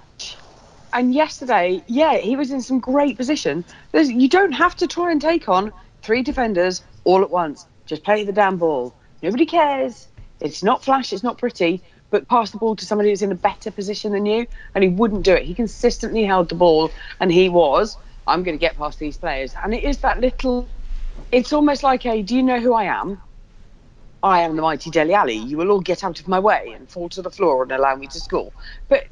[0.93, 3.63] And yesterday, yeah, he was in some great position.
[3.91, 5.71] There's, you don't have to try and take on
[6.01, 7.65] three defenders all at once.
[7.85, 8.93] Just play the damn ball.
[9.21, 10.07] Nobody cares.
[10.39, 13.35] It's not flash, it's not pretty, but pass the ball to somebody who's in a
[13.35, 14.47] better position than you.
[14.73, 15.43] And he wouldn't do it.
[15.43, 17.97] He consistently held the ball, and he was
[18.29, 19.55] I'm going to get past these players.
[19.63, 20.67] And it is that little,
[21.31, 23.21] it's almost like a, do you know who I am?
[24.21, 25.35] I am the mighty Dele Alli.
[25.35, 27.95] You will all get out of my way and fall to the floor and allow
[27.95, 28.51] me to score.
[28.87, 29.05] But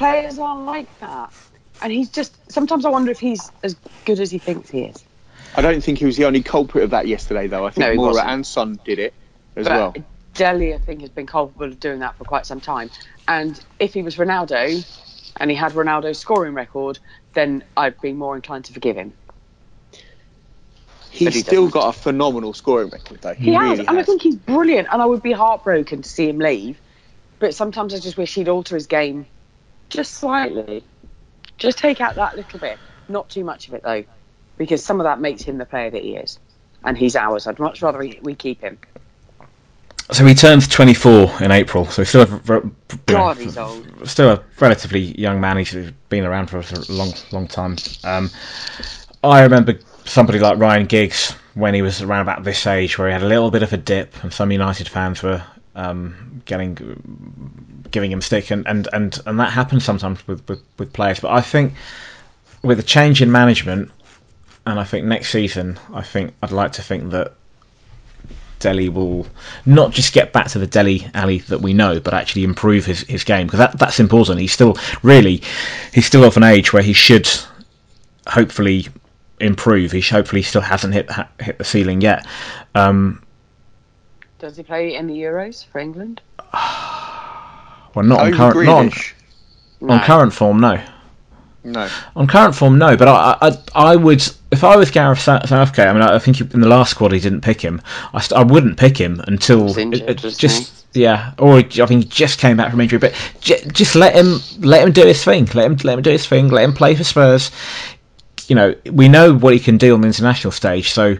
[0.00, 1.30] players aren't like that.
[1.82, 3.76] And he's just, sometimes I wonder if he's as
[4.06, 5.04] good as he thinks he is.
[5.54, 7.66] I don't think he was the only culprit of that yesterday, though.
[7.66, 9.12] I think no, Moura and Son did it
[9.56, 9.94] as but well.
[10.34, 12.90] Dele, I think, has been culpable of doing that for quite some time.
[13.28, 14.86] And if he was Ronaldo
[15.36, 16.98] and he had Ronaldo's scoring record,
[17.34, 19.12] then I'd be more inclined to forgive him.
[21.10, 21.74] He's he still doesn't.
[21.74, 23.34] got a phenomenal scoring record, though.
[23.34, 24.88] He, he has, really and I think he's brilliant.
[24.90, 26.78] And I would be heartbroken to see him leave.
[27.38, 29.26] But sometimes I just wish he'd alter his game
[29.90, 30.82] just slightly.
[31.58, 32.78] Just take out that little bit,
[33.08, 34.04] not too much of it though,
[34.56, 36.38] because some of that makes him the player that he is,
[36.84, 37.46] and he's ours.
[37.46, 38.78] I'd much rather we keep him.
[40.12, 42.62] So he turns 24 in April, so still a,
[43.06, 44.08] God, he's old.
[44.08, 45.58] Still a relatively young man.
[45.58, 47.76] He's been around for a long, long time.
[48.02, 48.28] Um,
[49.22, 53.12] I remember somebody like Ryan Giggs when he was around about this age, where he
[53.12, 55.44] had a little bit of a dip, and some United fans were
[55.76, 56.76] um, getting
[57.90, 61.20] giving him stick, and, and, and, and that happens sometimes with, with, with players.
[61.20, 61.74] But I think
[62.62, 63.90] with a change in management,
[64.66, 67.34] and I think next season, I think I'd like to think that
[68.60, 69.26] Dele will
[69.66, 73.00] not just get back to the Dele Alli that we know, but actually improve his,
[73.00, 74.38] his game because that, that's important.
[74.38, 75.42] He's still really
[75.92, 77.28] he's still of an age where he should
[78.28, 78.86] hopefully
[79.40, 79.92] improve.
[79.92, 81.10] He hopefully still hasn't hit
[81.40, 82.26] hit the ceiling yet.
[82.74, 83.22] Um,
[84.38, 86.20] Does he play in the Euros for England?
[87.94, 89.12] Well, not on current not on, Grealish?
[89.82, 90.80] on current form, no.
[91.62, 91.88] No.
[92.16, 92.96] On current form, no.
[92.96, 95.86] But I, I, I would, if I was Gareth Southgate.
[95.86, 97.82] I mean, I think in the last squad he didn't pick him.
[98.14, 101.88] I, st- I wouldn't pick him until injured, it- it just yeah, or I think
[101.90, 102.98] he just came back from injury.
[102.98, 105.48] But j- just let him let him do his thing.
[105.54, 106.48] Let him let him do his thing.
[106.48, 107.50] Let him play for Spurs.
[108.48, 110.90] You know, we know what he can do on the international stage.
[110.90, 111.16] So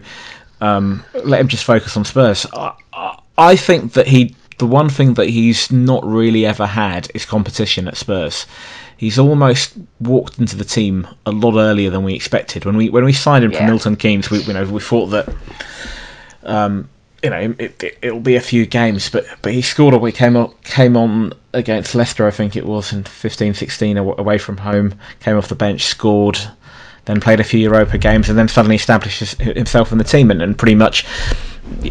[0.59, 2.45] um, let him just focus on Spurs.
[2.51, 7.09] I, I, I think that he the one thing that he's not really ever had
[7.13, 8.45] is competition at Spurs.
[8.97, 12.65] He's almost walked into the team a lot earlier than we expected.
[12.65, 13.67] When we when we signed him from Yeah.
[13.67, 15.29] Milton Keynes, we you know we thought that
[16.43, 16.87] um,
[17.23, 19.95] you know it, it, it'll be a few games, but but he scored.
[19.95, 24.57] We came on came on against Leicester, I think it was in 15-16 away from
[24.57, 24.93] home.
[25.19, 26.39] Came off the bench, scored,
[27.05, 30.41] then played a few Europa games, and then suddenly established himself in the team, and,
[30.41, 31.05] and pretty much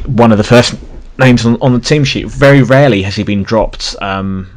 [0.07, 0.75] one of the first
[1.21, 2.27] names on, on the team sheet.
[2.27, 3.95] Very rarely has he been dropped.
[4.03, 4.49] Um,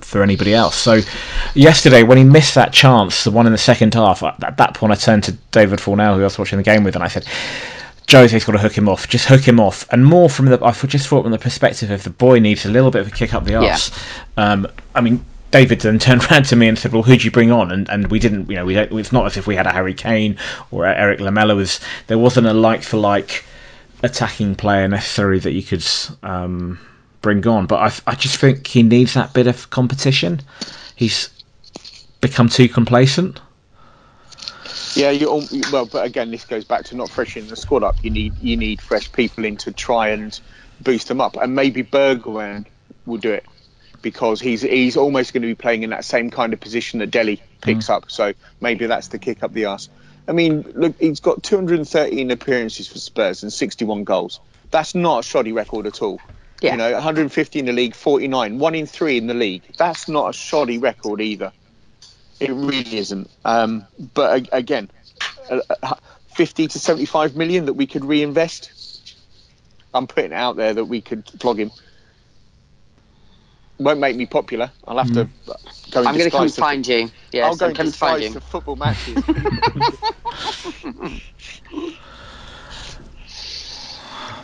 [0.00, 0.76] for anybody else.
[0.76, 1.00] So,
[1.54, 4.74] yesterday when he missed that chance, the one in the second half, at at that
[4.74, 7.08] point I turned to David Fornell, who I was watching the game with, and I
[7.08, 7.26] said,
[8.10, 9.08] Jose's got to hook him off.
[9.08, 10.62] Just hook him off, and more from the.
[10.64, 13.10] I just thought from the perspective of the boy needs a little bit of a
[13.10, 13.90] kick up the arse.
[14.36, 17.52] Um, I mean, David then turned around to me and said, "Well, who'd you bring
[17.52, 18.50] on?" And and we didn't.
[18.50, 20.36] You know, we don't, it's not as if we had a Harry Kane
[20.72, 21.54] or Erik Lamela.
[21.54, 23.44] Was there wasn't a like for like
[24.02, 25.84] attacking player necessary that you could
[26.22, 26.78] um,
[27.20, 27.66] bring on.
[27.66, 30.40] But I I just think he needs that bit of competition.
[30.96, 31.30] He's
[32.20, 33.40] become too complacent.
[34.94, 35.42] Yeah, you
[35.72, 38.02] well, but again, this goes back to not freshening the squad up.
[38.02, 40.38] You need you need fresh people in to try and
[40.80, 42.66] boost them up, and maybe Bergwijn
[43.06, 43.44] will do it
[44.02, 47.08] because he's he's almost going to be playing in that same kind of position that
[47.08, 48.10] Dele picks up.
[48.10, 49.88] So maybe that's the kick up the arse.
[50.30, 54.38] I mean, look, he's got 213 appearances for Spurs and 61 goals.
[54.70, 56.20] That's not a shoddy record at all.
[56.60, 56.72] Yeah.
[56.72, 59.64] You know, 150 in the league, 49, one in three in the league.
[59.76, 61.52] That's not a shoddy record either.
[62.38, 63.28] It really isn't.
[63.44, 64.88] Um, but again,
[65.50, 65.94] uh, uh,
[66.36, 69.16] 50 to 75 million that we could reinvest.
[69.92, 71.72] I'm putting it out there that we could flog him.
[73.78, 74.70] Won't make me popular.
[74.86, 75.54] I'll have to uh,
[75.90, 76.02] go.
[76.02, 77.10] In I'm going to come disguise find you.
[77.32, 78.40] Yes, I'll go I'm in coming to find disguise you.
[78.40, 79.24] to football matches.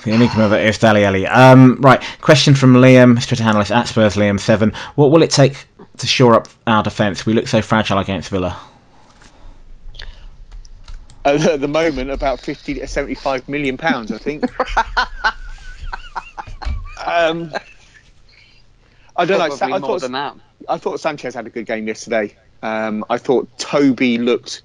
[0.05, 1.27] The enigma that is Dele Alli.
[1.27, 4.73] Um, right, question from Liam, Twitter analyst at Spurs Liam Seven.
[4.95, 5.67] What will it take
[5.99, 7.27] to shore up our defence?
[7.27, 8.57] We look so fragile against Villa.
[11.25, 14.45] at the moment, about 50 to 75 million pounds, I think.
[17.05, 17.53] um,
[19.17, 19.51] I don't know.
[19.51, 20.37] Sa- Probably I more thought than that.
[20.69, 22.37] I thought Sanchez had a good game yesterday.
[22.63, 24.63] Um, I thought Toby looked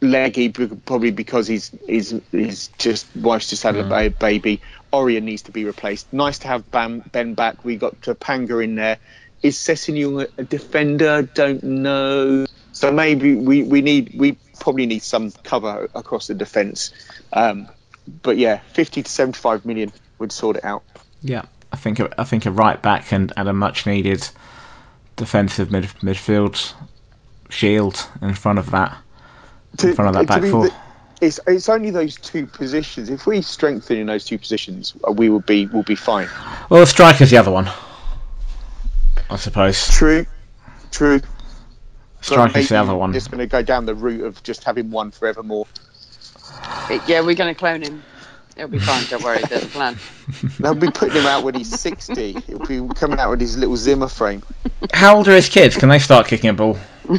[0.00, 4.60] leggy, probably because he's he's he's just wife's just had a baby.
[4.92, 6.12] Aurier needs to be replaced.
[6.12, 7.64] Nice to have Bam, Ben back.
[7.64, 8.98] We got Tanganga in there.
[9.42, 11.22] Is Sessegnon a, a defender?
[11.22, 12.46] Don't know.
[12.72, 16.92] So maybe we, we need we probably need some cover across the defence.
[17.32, 17.68] Um,
[18.22, 20.82] but yeah, 50 to 75 million would sort it out.
[21.22, 21.42] Yeah,
[21.72, 24.28] I think a, I think a right back and, and a much needed
[25.16, 26.72] defensive mid, midfield
[27.50, 28.96] shield in front of that
[29.82, 30.64] in front of that back be four.
[30.68, 30.74] the-
[31.20, 33.10] it's it's only those two positions.
[33.10, 36.28] If we strengthen in those two positions, uh, we will be will be fine.
[36.70, 37.68] Well, the striker's the other one,
[39.28, 39.88] I suppose.
[39.90, 40.24] True,
[40.90, 41.20] true.
[42.22, 43.12] Striker's the other one.
[43.12, 45.66] Just going to go down the route of just having one forevermore.
[46.90, 48.02] It- yeah, we're going to clone him.
[48.56, 49.04] It'll be fine.
[49.08, 49.40] Don't worry.
[49.48, 49.96] There's a plan.
[50.58, 52.32] They'll be putting him out when he's sixty.
[52.46, 54.42] He'll be coming out with his little Zimmer frame.
[54.92, 55.76] How old are his kids?
[55.76, 56.78] Can they start kicking a ball?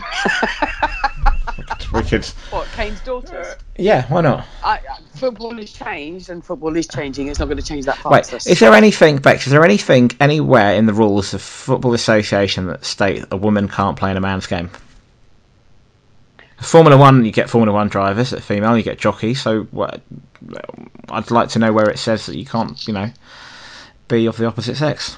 [1.94, 2.26] we could.
[2.52, 2.68] What?
[2.76, 3.56] Kane's daughters?
[3.78, 4.46] Yeah, why not?
[4.64, 7.28] I, I- football has changed, and football is changing.
[7.28, 8.12] It's not going to change that fast.
[8.12, 8.48] Wait, fast.
[8.48, 9.46] is there anything, Bex?
[9.48, 13.98] Is there anything anywhere in the rules of Football Association that state a woman can't
[13.98, 14.70] play in a man's game?
[16.60, 18.34] Formula One, you get Formula One drivers.
[18.34, 19.42] At female, you get jockeys.
[19.42, 20.02] So, what?
[21.10, 23.10] I'd like to know where it says that you can't, you know,
[24.08, 25.18] be of the opposite sex.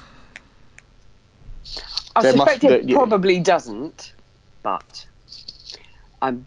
[2.16, 2.96] I There must- suspect it yeah.
[2.96, 4.12] probably doesn't,
[4.62, 5.06] but
[6.24, 6.46] I'm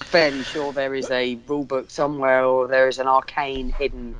[0.00, 4.16] fairly sure there is a rule book somewhere, or there is an arcane hidden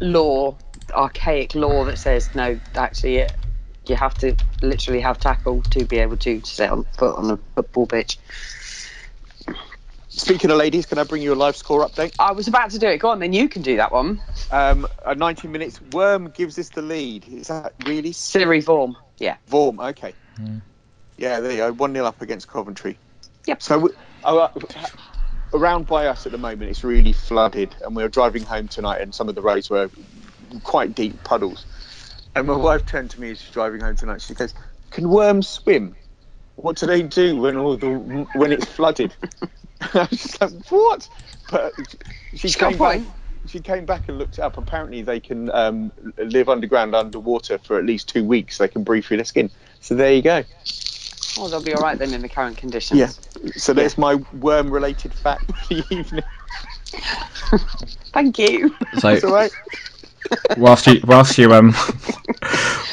[0.00, 0.56] law,
[0.92, 2.58] archaic law that says no.
[2.74, 3.36] Actually, it,
[3.86, 7.36] you have to literally have tackle to be able to set on foot on a
[7.54, 8.18] football pitch.
[10.08, 12.12] Speaking of ladies, can I bring you a live score update?
[12.18, 12.98] I was about to do it.
[12.98, 14.20] Go on, then you can do that one.
[14.50, 17.28] Um, at 90 minutes, Worm gives us the lead.
[17.28, 18.10] Is that really?
[18.10, 18.96] Siri Vorm.
[19.18, 19.36] Yeah.
[19.48, 20.14] Vorm, okay.
[21.16, 21.72] Yeah, there you go.
[21.72, 22.98] 1 0 up against Coventry.
[23.46, 23.62] Yep.
[23.62, 23.90] So, we-
[24.24, 24.48] uh,
[25.52, 29.00] around by us at the moment, it's really flooded, and we were driving home tonight,
[29.00, 29.90] and some of the roads were
[30.62, 31.66] quite deep puddles.
[32.34, 34.22] And my wife turned to me as she's driving home tonight.
[34.22, 34.54] She goes,
[34.90, 35.96] "Can worms swim?
[36.56, 37.88] What do they do when all the
[38.34, 39.14] when it's flooded?"
[39.80, 41.08] I was just like, "What?"
[41.50, 41.72] But
[42.32, 43.00] she She's came back.
[43.46, 44.58] She came back and looked it up.
[44.58, 48.58] Apparently, they can um, live underground, underwater for at least two weeks.
[48.58, 49.50] They can breathe through their skin.
[49.80, 50.44] So there you go.
[51.38, 52.98] Oh, they'll be all right then in the current conditions.
[53.00, 53.10] Yeah.
[53.56, 56.24] So there's my worm-related fact for the evening.
[58.12, 58.74] Thank you.
[58.98, 59.52] So It's all right.
[60.58, 61.72] whilst you whilst you um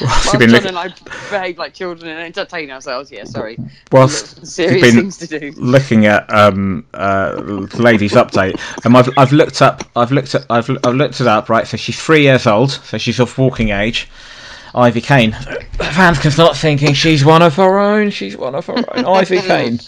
[0.00, 0.88] Whilst you've been John looking and I
[1.30, 3.10] behave like children and entertain ourselves.
[3.10, 3.60] Yeah, sorry.
[3.92, 5.52] whilst Serious you've been things to do.
[5.56, 7.34] looking at um uh
[7.78, 11.48] ladies update um I've, I've looked up I've looked at I've, I've looked it up
[11.48, 14.08] right so she's three years old so she's of walking age
[14.74, 18.74] Ivy Kane fans can start thinking she's one of her own she's one of her
[18.96, 19.80] own Ivy Kane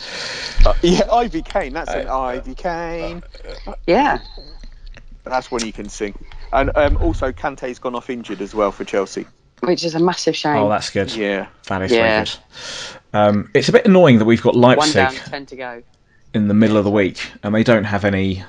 [0.66, 1.72] Uh, yeah, Ivy Kane.
[1.72, 3.22] That's an Ivy Kane.
[3.86, 4.18] Yeah.
[5.24, 6.14] That's when you can sing.
[6.52, 9.26] And um, also, Kante's gone off injured as well for Chelsea.
[9.60, 10.56] Which is a massive shame.
[10.56, 11.46] oh that's good Yeah.
[11.68, 12.24] that is Yeah.
[12.24, 12.36] good
[13.12, 15.82] um it's a bit annoying that we've got One Leipzig down, ten to go.
[16.34, 18.42] in the middle of the week, and they don't have any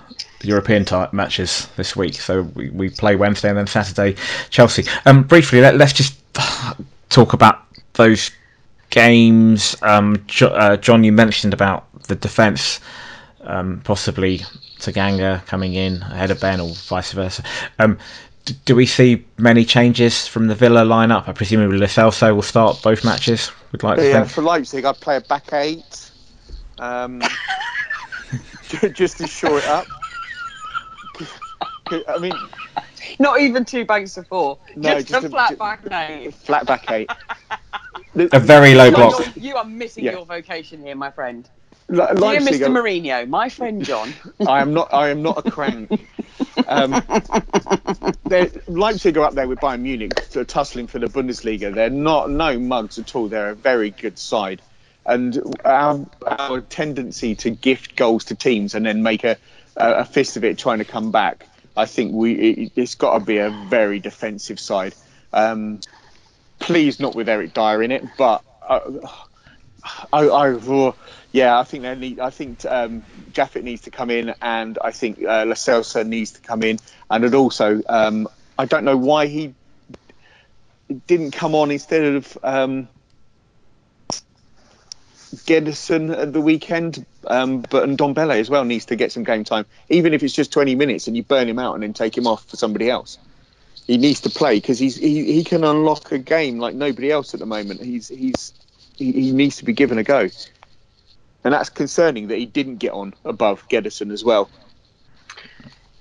[0.43, 2.15] European type matches this week.
[2.15, 4.15] So we, we play Wednesday and then Saturday
[4.49, 4.85] Chelsea.
[5.05, 6.15] Um, briefly, let, let's just
[7.09, 7.61] talk about
[7.93, 8.31] those
[8.89, 9.75] games.
[9.81, 12.79] Um, jo- uh, John, you mentioned about the defence,
[13.41, 14.39] um, possibly
[14.79, 17.43] Tanganga coming in ahead of Ben or vice versa.
[17.79, 17.97] Um,
[18.45, 21.27] d- do we see many changes from the Villa lineup?
[21.27, 23.51] I presume Lo Celso will start both matches.
[23.71, 26.11] We'd like to Yeah, for Leipzig, I'd play a back eight.
[26.79, 27.21] Um,
[28.93, 29.85] just to shore it up.
[32.07, 32.33] I mean,
[33.19, 34.57] Not even two banks of four.
[34.75, 36.31] No, just, just a a- flat ju- back name.
[36.31, 37.09] flat back eight.
[38.33, 39.19] A very low Like, block.
[39.19, 40.11] you're- you are missing Yeah.
[40.13, 41.47] your vocation here, my friend.
[41.87, 42.65] Le- Dear Leipzig, Mr.
[42.65, 44.13] are- Mourinho, my friend John.
[44.47, 44.93] I am not.
[44.93, 45.89] I am not a crank.
[46.67, 46.91] Um,
[48.25, 51.73] they're- Leipzig are up there with Bayern Munich, t- tussling for the Bundesliga.
[51.73, 53.27] They're not no mugs at all.
[53.27, 54.61] They're a very good side,
[55.05, 59.37] and our, our tendency to gift goals to teams and then make a,
[59.77, 61.47] a, a fist of it trying to come back.
[61.75, 64.95] I think we it, it's got to be a very defensive side.
[65.33, 65.79] Um,
[66.59, 68.43] please, not with Eric Dier in it, but.
[68.67, 68.79] Uh,
[70.13, 70.95] I, I oh,
[71.31, 72.19] yeah, I think they need.
[72.19, 76.31] I think um, Japhet needs to come in, and I think uh, Lo Celso needs
[76.33, 76.77] to come in,
[77.09, 79.55] and it also, um, I don't know why he
[81.07, 82.89] didn't come on instead of um,
[85.47, 87.05] Gedison at the weekend.
[87.27, 90.23] Um, but and Don Ndombele as well needs to get some game time, even if
[90.23, 92.57] it's just 20 minutes, and you burn him out and then take him off for
[92.57, 93.17] somebody else.
[93.87, 97.33] He needs to play because he's he, he can unlock a game like nobody else
[97.33, 97.81] at the moment.
[97.81, 98.53] He's he's
[98.95, 100.29] he, he needs to be given a go.
[101.43, 104.49] And that's concerning that he didn't get on above Gedison as well.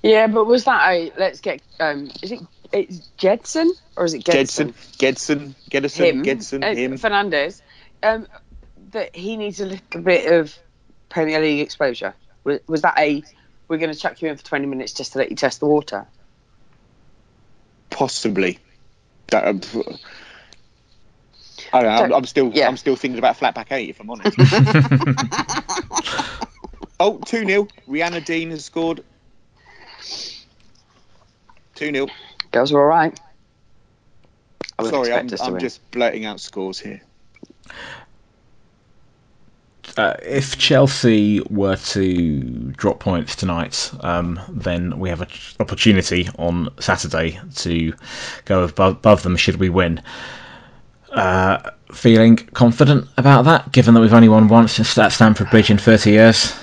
[0.02, 2.40] Yeah, but was that a let's get um is it
[2.72, 5.54] it's Jedson or is it Gedson, Gedson?
[5.54, 6.92] Gedson, Gedison, Him, Gedson, uh, him.
[6.98, 7.62] Fernandes.
[8.02, 8.26] Um
[8.92, 10.56] that he needs a little bit of
[11.10, 12.14] Premier League exposure.
[12.44, 13.22] Was, was that a
[13.68, 15.66] we're going to chuck you in for 20 minutes just to let you test the
[15.66, 16.06] water?
[17.90, 18.58] Possibly.
[19.28, 19.60] That, um,
[21.72, 22.04] I don't know.
[22.04, 22.66] I'm, I'm still Yeah.
[22.66, 24.36] I'm still thinking about flat back eight if I'm honest.
[27.00, 27.68] oh, 2 0.
[27.88, 29.04] Rianna Dean has scored.
[31.76, 32.08] 2 0.
[32.50, 33.18] Girls are all right.
[34.78, 37.02] I wouldn't Sorry, I'm, expect us to I'm just blurting out scores here.
[39.96, 45.28] Uh, if Chelsea were to drop points tonight, um, then we have an
[45.58, 47.92] opportunity on Saturday to
[48.44, 50.02] go above, above them should we win.
[51.12, 55.78] Uh, feeling confident about that, given that we've only won once at Stamford Bridge in
[55.78, 56.54] 30 years.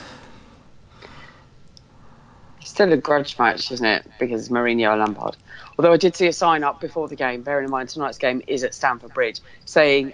[2.62, 4.06] Still a grudge match, isn't it?
[4.20, 5.36] Because Mourinho and Lampard.
[5.78, 8.42] Although I did see a sign up before the game, bearing in mind tonight's game
[8.48, 10.14] is at Stamford Bridge, saying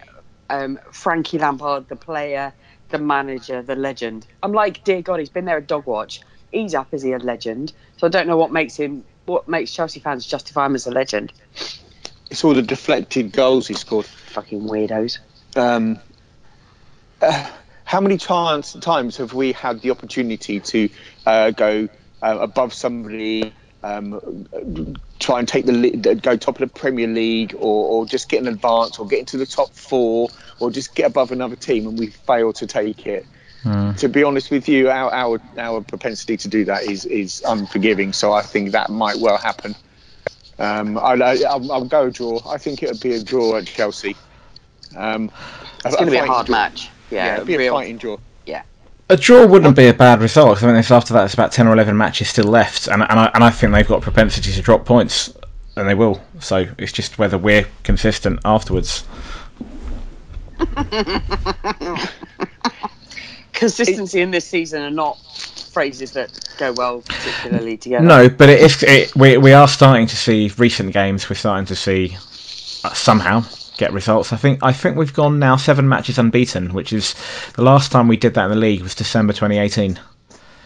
[0.49, 2.53] um, Frankie Lampard, the player,
[2.93, 4.25] the manager, the legend.
[4.43, 6.21] I'm like, dear God, he's been there at dog watch.
[6.51, 7.73] He's up, is he a legend?
[7.97, 10.91] So I don't know what makes him, what makes Chelsea fans justify him as a
[10.91, 11.33] legend.
[12.29, 14.05] It's all the deflected goals he scored.
[14.05, 15.17] Fucking weirdos.
[15.57, 15.99] um,
[17.21, 17.49] uh,
[17.85, 20.89] how many times times have we had the opportunity to
[21.25, 21.87] uh, go
[22.21, 27.87] uh, above somebody, um, try and take the go top of the Premier League, or,
[27.87, 30.29] or just get an advance, or get into the top four,
[30.59, 33.25] or just get above another team, and we fail to take it?
[33.97, 38.13] to be honest with you, our, our our propensity to do that is is unforgiving.
[38.13, 39.75] So I think that might well happen.
[40.59, 42.39] Um, I'll, I'll, I'll go a draw.
[42.47, 44.15] I think it'll be a draw at Chelsea.
[44.95, 45.31] Um,
[45.85, 46.55] It's going to be a hard draw.
[46.55, 46.89] match.
[47.09, 48.17] Yeah, Yeah, it'll be a fighting draw.
[49.09, 50.63] A draw wouldn't be a bad result.
[50.63, 53.29] I mean, after that, there's about ten or eleven matches still left, and and I,
[53.33, 55.33] and I think they've got a propensity to drop points,
[55.75, 56.21] and they will.
[56.39, 59.03] So it's just whether we're consistent afterwards.
[63.53, 65.17] Consistency in this season are not
[65.71, 68.05] phrases that go well particularly together.
[68.05, 68.81] No, but it is.
[68.83, 71.29] It, we we are starting to see recent games.
[71.29, 72.15] We're starting to see
[72.83, 73.43] uh, somehow
[73.83, 74.31] get results.
[74.31, 77.15] I think I think we've gone now seven matches unbeaten, which is
[77.55, 79.99] the last time we did that in the league was December 2018.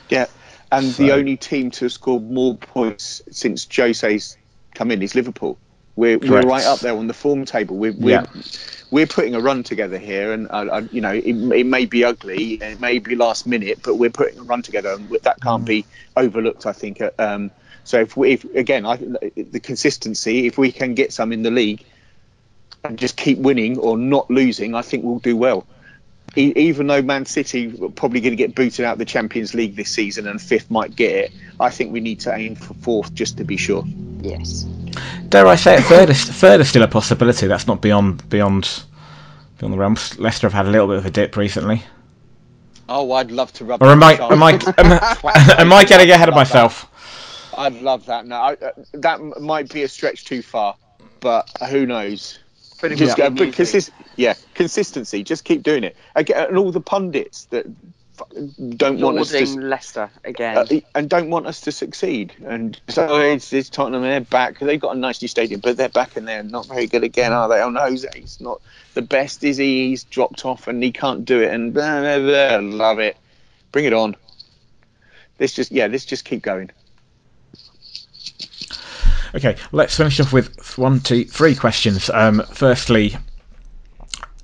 [0.09, 0.27] Yeah,
[0.71, 4.37] and the only team to have scored more points since Jose's
[4.75, 5.57] come in is Liverpool.
[5.95, 7.75] We're, we're right up there on the form table.
[7.75, 8.25] We're we're, Yeah.
[8.91, 12.03] we're putting a run together here, and uh, uh, you know it, it may be
[12.03, 15.65] ugly, it may be last minute, but we're putting a run together, and that can't
[15.65, 16.67] be overlooked.
[16.67, 17.01] I think.
[17.17, 17.49] Um,
[17.83, 21.51] so if we, if, again, I, the consistency, if we can get some in the
[21.51, 21.85] league,
[22.83, 25.65] and just keep winning or not losing, I think we'll do well.
[26.35, 29.53] E- even though Man City are probably going to get booted out of the Champions
[29.53, 32.73] League this season and fifth might get it, I think we need to aim for
[32.75, 33.83] fourth just to be sure.
[34.21, 34.63] Yes.
[35.29, 35.83] Dare I say it?
[35.83, 37.47] Third is third is still a possibility.
[37.47, 38.83] That's not beyond beyond
[39.57, 40.17] beyond the realms.
[40.19, 41.83] Leicester have had a little bit of a dip recently.
[42.89, 43.81] Oh, I'd love to rub.
[43.81, 44.91] Or am I am I am,
[45.23, 46.85] I- am I getting ahead of myself?
[47.57, 48.25] I'd love that.
[48.27, 50.75] No, I, uh, that might be a stretch too far,
[51.19, 52.39] but who knows?
[52.79, 55.23] But it Just uh, but consist- yeah, consistency.
[55.23, 55.95] Just keep doing it.
[56.15, 57.65] Again, and all the pundits that
[58.75, 60.57] don't want us to Leicester again.
[60.57, 60.65] uh,
[60.95, 62.33] and don't want us to succeed.
[62.45, 64.59] And so oh, it's, it's Tottenham, they're back.
[64.59, 67.33] They've got a nice new stadium, but they're back and they're not very good again,
[67.33, 67.61] are they?
[67.61, 68.61] Oh, no, Jose's not
[68.93, 69.89] the best, is he?
[69.89, 71.53] He's dropped off and he can't do it.
[71.53, 72.59] And blah, blah, blah.
[72.61, 73.17] love it.
[73.71, 74.15] Bring it on.
[75.39, 76.71] Let's just, yeah, let's just keep going.
[79.35, 82.09] Okay, let's finish off with one, two, three questions.
[82.09, 83.15] Um, firstly,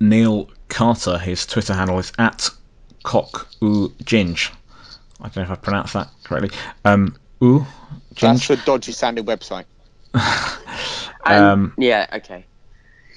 [0.00, 2.48] Neil Carter, his Twitter handle is at
[3.02, 4.50] cock oo ginge.
[5.20, 6.50] I don't know if I pronounced that correctly.
[6.84, 7.66] Um, oo
[8.20, 9.64] That's a dodgy sounding website.
[10.14, 10.54] And-
[11.44, 12.44] um, yeah, okay.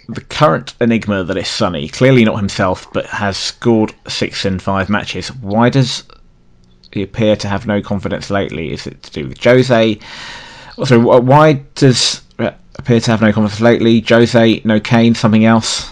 [0.09, 4.89] the current enigma that is Sonny, clearly not himself, but has scored six in five
[4.89, 5.27] matches.
[5.35, 6.03] Why does
[6.93, 8.71] he appear to have no confidence lately?
[8.71, 9.99] Is it to do with Jose?
[10.77, 13.99] Also, wh- why does uh, appear to have no confidence lately?
[14.01, 15.91] Jose, no Kane, something else?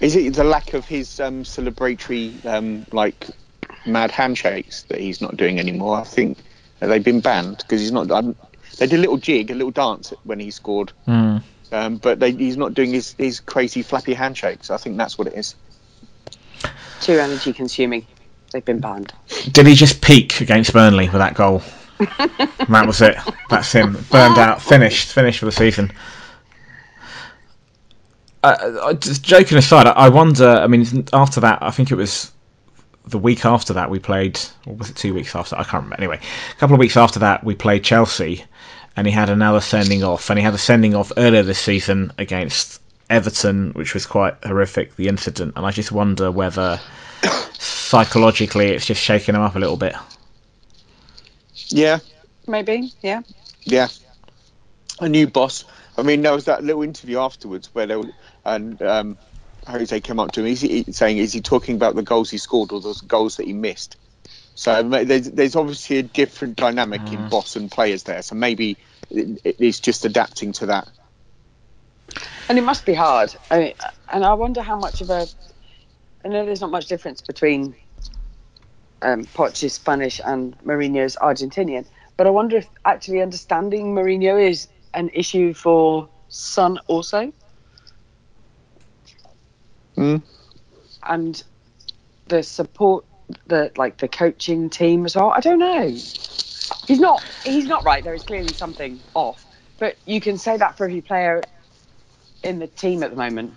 [0.00, 3.26] Is it the lack of his um, celebratory, um, like,
[3.86, 5.98] mad handshakes that he's not doing anymore?
[5.98, 6.38] I think
[6.78, 8.10] they've been banned because he's not.
[8.10, 8.34] Um,
[8.78, 11.38] they did a little jig, a little dance when he scored, Hmm.
[11.72, 14.70] um, but they, he's not doing his, his crazy flappy handshakes.
[14.70, 15.54] I think that's what it is.
[17.02, 18.06] Too energy consuming.
[18.52, 19.12] They've been banned.
[19.52, 21.62] Did he just peak against Burnley with that goal?
[22.00, 23.16] And that was it.
[23.48, 23.92] That's him.
[24.10, 24.62] Burned out.
[24.62, 25.12] Finished.
[25.12, 25.92] Finished for the season.
[28.42, 30.48] Uh, uh, just joking aside, I- wonder.
[30.48, 32.32] I mean, after that, I think it was
[33.06, 35.56] the week after that we played, or was it two weeks after?
[35.56, 35.96] I can't remember.
[35.96, 36.18] Anyway,
[36.50, 38.44] a couple of weeks after that we played Chelsea,
[38.96, 42.12] and he had another sending off, and he had a sending off earlier this season
[42.16, 42.80] against
[43.10, 44.96] Everton, which was quite horrific.
[44.96, 46.80] The incident, and I just wonder whether
[47.58, 49.94] psychologically it's just shaking him up a little bit.
[51.70, 51.98] Yeah,
[52.46, 53.22] Maybe, yeah.
[53.64, 53.88] yeah.
[55.00, 55.64] A new boss.
[55.96, 58.10] I mean, there was that little interview afterwards where they were,
[58.44, 59.18] and um,
[59.66, 62.38] Jose came up to him is he, saying, "Is he talking about the goals he
[62.38, 63.96] scored or those goals that he missed?"
[64.54, 68.22] So there's, there's obviously a different dynamic in boss and players there.
[68.22, 68.76] So maybe
[69.10, 70.88] it, it's just adapting to that.
[72.48, 73.34] And it must be hard.
[73.50, 73.74] I mean,
[74.12, 75.26] and I wonder how much of a.
[76.24, 77.74] I know there's not much difference between
[79.02, 81.86] um, Poch's Spanish and Mourinho is Argentinian,
[82.16, 87.32] but I wonder if actually understanding Mourinho is an issue for Son also.
[89.94, 90.16] Hmm.
[91.02, 91.42] And
[92.28, 93.04] the support,
[93.46, 95.30] the like the coaching team as well.
[95.30, 95.88] I don't know.
[95.88, 97.22] He's not.
[97.44, 98.02] He's not right.
[98.02, 99.44] There is clearly something off.
[99.78, 101.42] But you can say that for every player
[102.42, 103.56] in the team at the moment.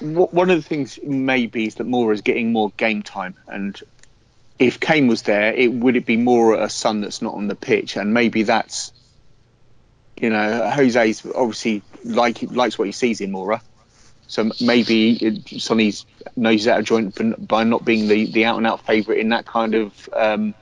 [0.00, 3.78] One of the things maybe is that Moura is getting more game time, and
[4.58, 7.54] if Kane was there, it would it be more a son that's not on the
[7.54, 8.92] pitch, and maybe that's,
[10.20, 13.60] you know, Jose's obviously like likes what he sees in Moura,
[14.26, 16.06] so maybe it- Sonny's
[16.36, 19.46] nose out of joint by not being the, the out and out favourite in that
[19.46, 20.54] kind of um,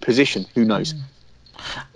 [0.00, 0.46] position.
[0.54, 0.94] Who knows?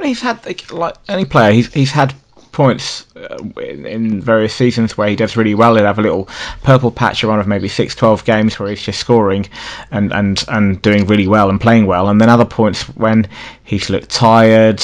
[0.02, 1.52] He's had like any player.
[1.52, 2.14] He's he's had
[2.52, 5.74] points uh, in, various seasons where he does really well.
[5.74, 6.28] He'll have a little
[6.62, 9.48] purple patch around of maybe 6, 12 games where he's just scoring
[9.90, 12.08] and, and, and doing really well and playing well.
[12.08, 13.26] And then other points when
[13.64, 14.82] he's looked tired.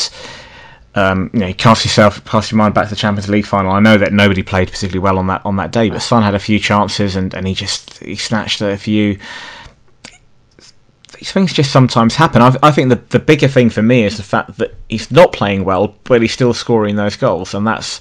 [0.94, 3.70] Um, you know, cast yourself, cast your mind back to the Champions League final.
[3.70, 6.34] I know that nobody played particularly well on that on that day, but Son had
[6.34, 9.18] a few chances and, and he just he snatched a few
[11.18, 12.42] these things just sometimes happen.
[12.42, 15.32] I, I, think the the bigger thing for me is the fact that he's not
[15.32, 18.00] playing well, but he's still scoring those goals, and that's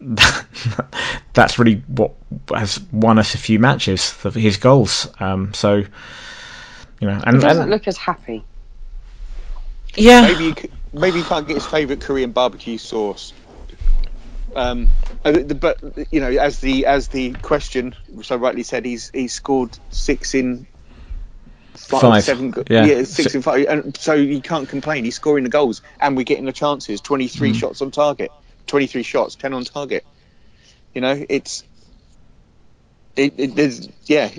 [1.32, 2.12] that's really what
[2.54, 4.12] has won us a few matches.
[4.22, 5.08] His goals.
[5.18, 5.76] Um, so
[7.00, 8.44] you know, and he doesn't and, look as happy.
[9.96, 10.54] Yeah, maybe you,
[10.92, 13.32] maybe you can't get his favourite Korean barbecue sauce.
[14.54, 14.88] Um,
[15.22, 15.80] but
[16.12, 20.66] you know, as the as the question so rightly said, he's he's scored six in
[21.90, 22.24] five, five.
[22.24, 22.84] seven, yeah.
[22.84, 25.04] yeah, six and five, and so you can't complain.
[25.04, 27.00] He's scoring the goals, and we're getting the chances.
[27.00, 27.56] Twenty three mm.
[27.56, 28.30] shots on target,
[28.66, 30.04] twenty three shots, ten on target.
[30.94, 31.64] You know, it's
[33.16, 34.30] it, it, there's yeah,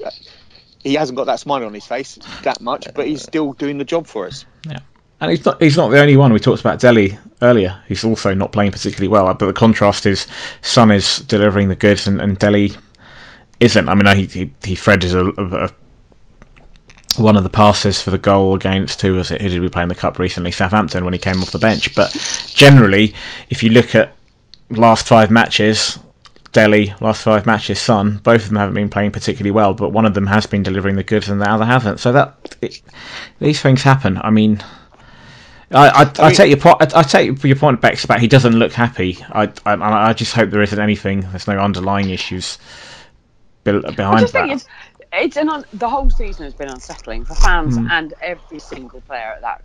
[0.83, 3.85] he hasn't got that smile on his face that much, but he's still doing the
[3.85, 4.45] job for us.
[4.67, 4.79] Yeah.
[5.19, 6.33] And he's not, he's not the only one.
[6.33, 7.79] We talked about Dele earlier.
[7.87, 9.31] He's also not playing particularly well.
[9.35, 10.25] But the contrast is
[10.61, 12.71] Son is delivering the goods and, and Dele
[13.59, 13.87] isn't.
[13.87, 15.27] I mean, he, he, he threaded a,
[15.65, 15.69] a,
[17.17, 19.41] one of the passes for the goal against who was it?
[19.41, 20.51] Who did we play in the cup recently?
[20.51, 21.93] Southampton when he came off the bench.
[21.95, 22.11] But
[22.47, 23.13] generally,
[23.49, 24.13] if you look at
[24.69, 25.99] last five matches,
[26.51, 30.05] Dele last five matches, Son both of them haven't been playing particularly well, but one
[30.05, 31.99] of them has been delivering the goods and the other hasn't.
[31.99, 32.81] So that it,
[33.39, 34.19] these things happen.
[34.21, 34.61] I mean.
[35.73, 36.93] I, I, I, I take your point.
[36.93, 39.17] I, take your point, Bex, about he doesn't look happy.
[39.29, 41.21] I, I, I just hope there isn't anything.
[41.21, 42.57] There's no underlying issues
[43.63, 44.65] behind that
[45.13, 47.87] it's an un- the whole season has been unsettling for fans mm.
[47.89, 49.63] and every single player at that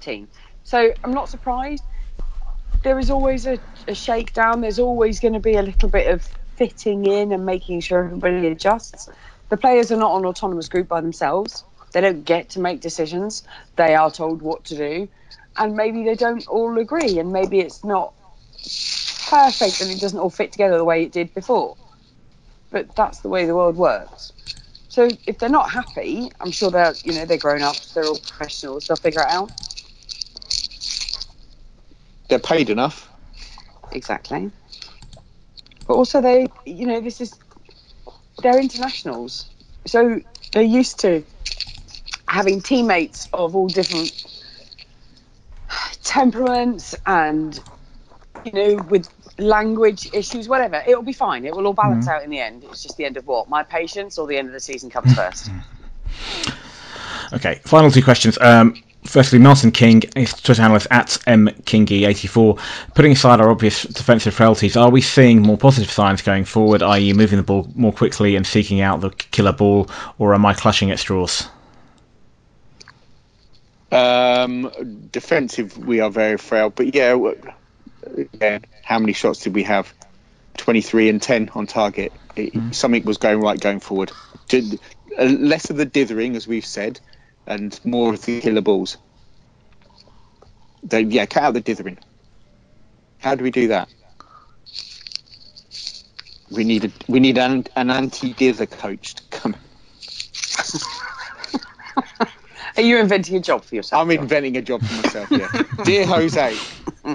[0.00, 0.28] team.
[0.64, 1.84] So I'm not surprised.
[2.82, 4.60] There is always a, a shakedown.
[4.60, 8.46] There's always going to be a little bit of fitting in and making sure everybody
[8.48, 9.08] adjusts.
[9.50, 11.64] The players are not an autonomous group by themselves.
[11.92, 13.42] They don't get to make decisions.
[13.76, 15.08] They are told what to do,
[15.58, 18.14] and maybe they don't all agree, and maybe it's not
[19.28, 21.76] perfect and it doesn't all fit together the way it did before.
[22.72, 24.32] But that's the way the world works.
[24.88, 28.18] So if they're not happy, I'm sure they're you know they're grown up, they're all
[28.18, 29.50] professionals, they'll figure it out.
[32.28, 33.10] They're paid enough.
[33.92, 34.50] Exactly.
[35.86, 37.38] But also they you know this is
[38.42, 39.50] they're internationals,
[39.86, 40.20] so
[40.52, 41.22] they're used to
[42.28, 44.26] having teammates of all different
[46.02, 47.60] temperaments and
[48.44, 49.08] you know with
[49.42, 50.82] language issues, whatever.
[50.86, 51.44] It'll be fine.
[51.44, 52.14] It will all balance mm-hmm.
[52.14, 52.64] out in the end.
[52.64, 53.48] It's just the end of what?
[53.48, 55.50] My patience or the end of the season comes first?
[57.32, 58.38] okay, final two questions.
[58.40, 58.74] Um,
[59.04, 62.58] firstly, Martin King, Twitter analyst at mkingy84.
[62.94, 67.12] Putting aside our obvious defensive frailties, are we seeing more positive signs going forward, i.e.,
[67.12, 69.88] moving the ball more quickly and seeking out the killer ball,
[70.18, 71.48] or am I clutching at straws?
[73.90, 74.72] Um,
[75.10, 77.14] defensive, we are very frail, but yeah,
[78.16, 79.92] again, how many shots did we have?
[80.58, 82.12] 23 and 10 on target.
[82.36, 82.74] It, mm.
[82.74, 84.12] Something was going right going forward.
[84.48, 84.80] Did,
[85.18, 87.00] uh, less of the dithering, as we've said,
[87.46, 88.96] and more of the killer balls.
[90.82, 91.98] They, yeah, cut out the dithering.
[93.18, 93.88] How do we do that?
[96.50, 99.56] We need a we need an, an anti-dither coach to come.
[102.76, 104.02] Are you inventing a job for yourself?
[104.02, 105.30] I'm inventing a job for myself.
[105.30, 106.56] Yeah, dear Jose,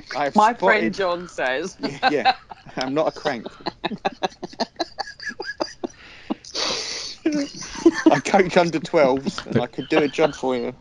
[0.15, 0.59] my spotted...
[0.59, 1.77] friend John says.
[1.81, 2.35] yeah, yeah,
[2.77, 3.47] I'm not a crank.
[8.09, 10.73] I coach under 12s and I could do a job for you.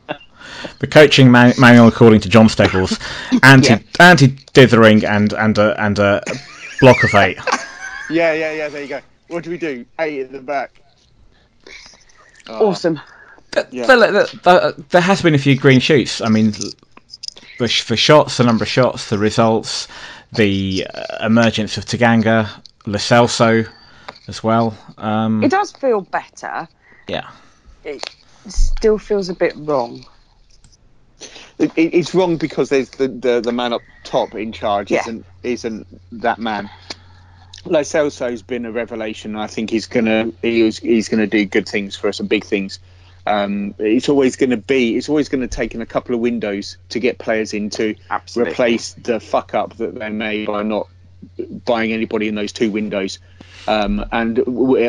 [0.78, 2.98] The coaching man- manual, according to John Steggles,
[3.42, 3.80] anti yeah.
[3.98, 6.22] anti dithering and and a, and a
[6.80, 7.38] block of eight.
[8.08, 8.68] Yeah, yeah, yeah.
[8.68, 9.00] There you go.
[9.28, 9.84] What do we do?
[9.98, 10.80] Eight at the back.
[12.48, 12.68] Oh.
[12.68, 13.00] Awesome.
[13.70, 13.86] Yeah.
[13.86, 16.20] There, uh, there, there has been a few green shoots.
[16.20, 16.52] I mean,
[17.58, 19.88] the, the shots, the number of shots, the results,
[20.32, 22.48] the uh, emergence of Tanganga,
[22.86, 23.68] Lo Celso
[24.28, 24.76] as well.
[24.98, 26.68] Um, it does feel better.
[27.08, 27.30] Yeah.
[27.84, 28.02] It
[28.48, 30.04] still feels a bit wrong.
[31.58, 35.00] It, it, it's wrong because there's the, the, the man up top in charge yeah.
[35.00, 35.86] isn't isn't
[36.20, 36.68] that man.
[37.64, 39.36] Lo Celso's been a revelation.
[39.36, 42.78] I think he's gonna he's, he's gonna do good things for us and big things.
[43.26, 46.20] Um, it's always going to be it's always going to take in a couple of
[46.20, 48.52] windows to get players in to Absolutely.
[48.52, 50.88] replace the fuck up that they made by not
[51.64, 53.18] buying anybody in those two windows.
[53.68, 54.38] Um, and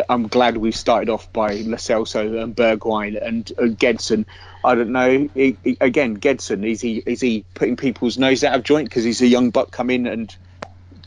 [0.07, 4.25] I'm glad we started off by Celso and Bergwijn and, and Gedson.
[4.63, 5.29] I don't know.
[5.33, 9.03] He, he, again, Gedson is he is he putting people's nose out of joint because
[9.03, 10.35] he's a young buck come in and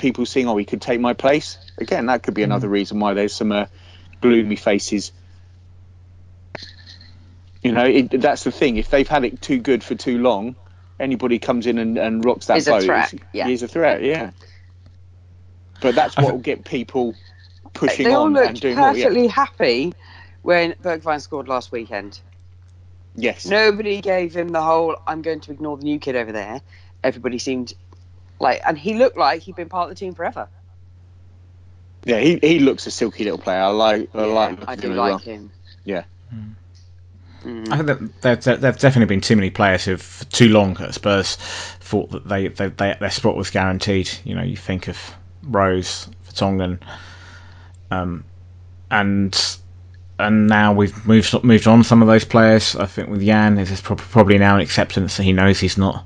[0.00, 1.58] people seeing, oh, he could take my place.
[1.78, 3.66] Again, that could be another reason why there's some uh,
[4.20, 5.12] gloomy faces.
[7.62, 8.76] You know, it, that's the thing.
[8.76, 10.56] If they've had it too good for too long,
[10.98, 12.84] anybody comes in and, and rocks that Is a boat.
[12.84, 13.46] threat, he's- yeah.
[13.48, 14.30] He's a threat, yeah.
[15.80, 17.14] But that's what will get people
[17.72, 18.94] pushing They all on and looked doing more.
[18.94, 19.04] Yeah.
[19.04, 19.92] perfectly happy
[20.42, 22.20] when Bergwijn scored last weekend.
[23.14, 23.46] Yes.
[23.46, 26.60] Nobody gave him the whole "I'm going to ignore the new kid over there."
[27.02, 27.72] Everybody seemed
[28.38, 30.48] like, and he looked like he'd been part of the team forever.
[32.04, 33.60] Yeah, he, he looks a silky little player.
[33.60, 35.18] I like I Yeah, like I do him like well.
[35.18, 35.50] him.
[35.84, 36.04] Yeah.
[36.34, 36.54] Mm.
[37.44, 40.76] I think that there, there, there've definitely been too many players who've for too long
[40.80, 41.36] at Spurs
[41.80, 44.10] thought that they, they, they their spot was guaranteed.
[44.24, 44.98] You know, you think of
[45.42, 46.78] Rose, Vertonghen,
[47.90, 48.24] um,
[48.90, 49.56] and
[50.18, 52.76] and now we've moved moved on some of those players.
[52.76, 56.04] I think with Jan, there's prob- probably now an acceptance that he knows he's not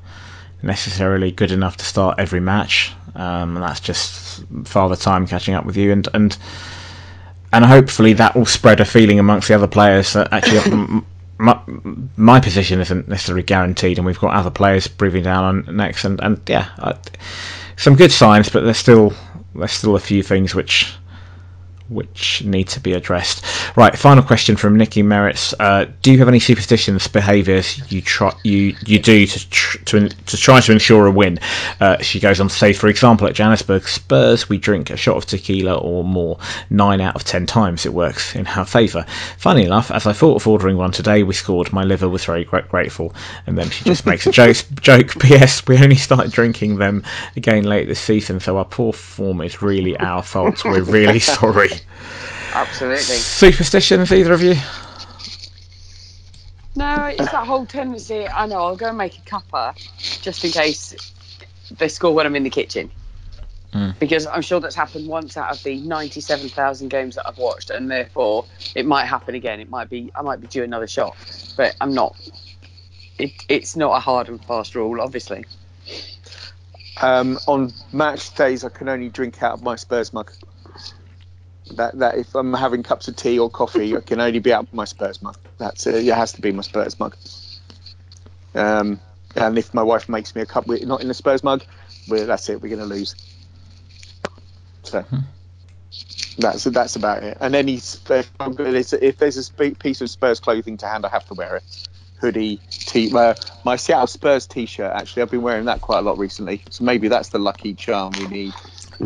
[0.62, 5.66] necessarily good enough to start every match, um, and that's just father time catching up
[5.66, 6.38] with you and and
[7.52, 11.02] and hopefully that will spread a feeling amongst the other players that actually
[11.38, 11.60] my,
[12.16, 16.20] my position isn't necessarily guaranteed, and we've got other players breathing down on next, and
[16.20, 16.96] and yeah, I,
[17.76, 19.12] some good signs, but there's still
[19.54, 20.94] there's still a few things which
[21.88, 23.44] which need to be addressed.
[23.76, 25.54] Right, final question from Nikki Merritts.
[25.58, 30.08] Uh, do you have any superstitions, behaviours you try you you do to tr- to
[30.08, 31.38] to try to ensure a win?
[31.80, 35.16] Uh, she goes on to say, for example, at Johannesburg Spurs, we drink a shot
[35.16, 36.38] of tequila or more.
[36.70, 39.04] Nine out of ten times it works in our favour.
[39.38, 41.72] Funny enough, as I thought of ordering one today, we scored.
[41.72, 43.14] My liver was very gra- grateful,
[43.46, 44.56] and then she just makes a joke.
[44.80, 45.18] Joke.
[45.20, 45.66] P.S.
[45.66, 47.02] We only started drinking them
[47.36, 50.64] again late this season, so our poor form is really our fault.
[50.64, 51.70] We're really sorry.
[52.54, 53.16] Absolutely.
[53.16, 54.54] Superstitions, either of you?
[56.76, 58.26] No, it's that whole tendency.
[58.26, 59.74] I know I'll go and make a cuppa
[60.22, 60.94] just in case
[61.78, 62.90] they score when I'm in the kitchen.
[63.72, 63.98] Mm.
[63.98, 67.90] Because I'm sure that's happened once out of the 97,000 games that I've watched, and
[67.90, 68.44] therefore
[68.74, 69.60] it might happen again.
[69.60, 71.16] It might be I might be due another shot,
[71.56, 72.16] but I'm not.
[73.18, 75.44] It, it's not a hard and fast rule, obviously.
[77.02, 80.32] Um, on match days, I can only drink out of my Spurs mug.
[81.72, 84.64] That that if I'm having cups of tea or coffee, I can only be out
[84.64, 85.36] of my Spurs mug.
[85.58, 86.06] That's it.
[86.06, 87.16] It has to be my Spurs mug.
[88.54, 89.00] Um,
[89.36, 91.64] and if my wife makes me a cup not in the Spurs mug,
[92.08, 92.60] that's it.
[92.60, 93.16] We're going to lose.
[94.82, 95.04] So
[96.38, 97.38] that's that's about it.
[97.40, 101.34] And any if, if there's a piece of Spurs clothing to hand, I have to
[101.34, 101.88] wear it.
[102.20, 103.34] Hoodie, t- uh,
[103.64, 104.92] my Seattle Spurs t-shirt.
[104.94, 106.62] Actually, I've been wearing that quite a lot recently.
[106.70, 108.54] So maybe that's the lucky charm we need.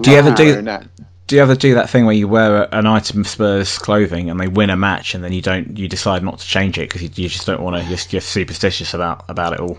[0.00, 0.86] Do you ever do- that.
[1.28, 4.40] Do you ever do that thing where you wear an item of Spurs clothing and
[4.40, 7.02] they win a match and then you don't you decide not to change it because
[7.02, 9.76] you, you just don't want to you're, you're superstitious about about it all?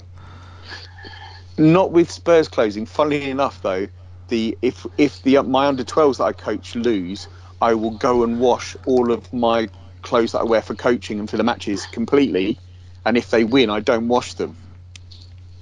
[1.58, 2.86] Not with Spurs closing.
[2.86, 3.88] Funnily enough, though,
[4.28, 7.28] the if if the uh, my under 12s that I coach lose,
[7.64, 9.70] I will go and wash all of my
[10.04, 12.60] clothes that I wear for coaching and for the matches completely.
[13.06, 14.56] And if they win, I don't wash them.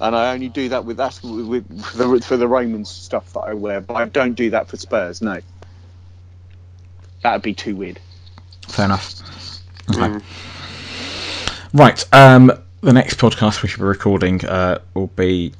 [0.01, 3.31] And I only do that with that's with, with for the for the Romans stuff
[3.31, 5.21] that I wear, but I don't do that for Spurs.
[5.21, 5.39] No,
[7.23, 7.99] that would be too weird.
[8.67, 9.13] Fair enough.
[9.95, 10.19] Okay.
[11.73, 12.05] Right.
[12.13, 12.51] Um,
[12.81, 15.53] the next podcast we should be recording uh, will be.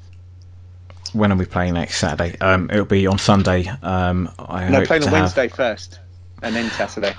[1.14, 2.38] When are we playing next Saturday?
[2.40, 3.68] Um, it'll be on Sunday.
[3.82, 6.00] Um, I No, playing to on have- Wednesday first,
[6.44, 7.16] and then Saturday.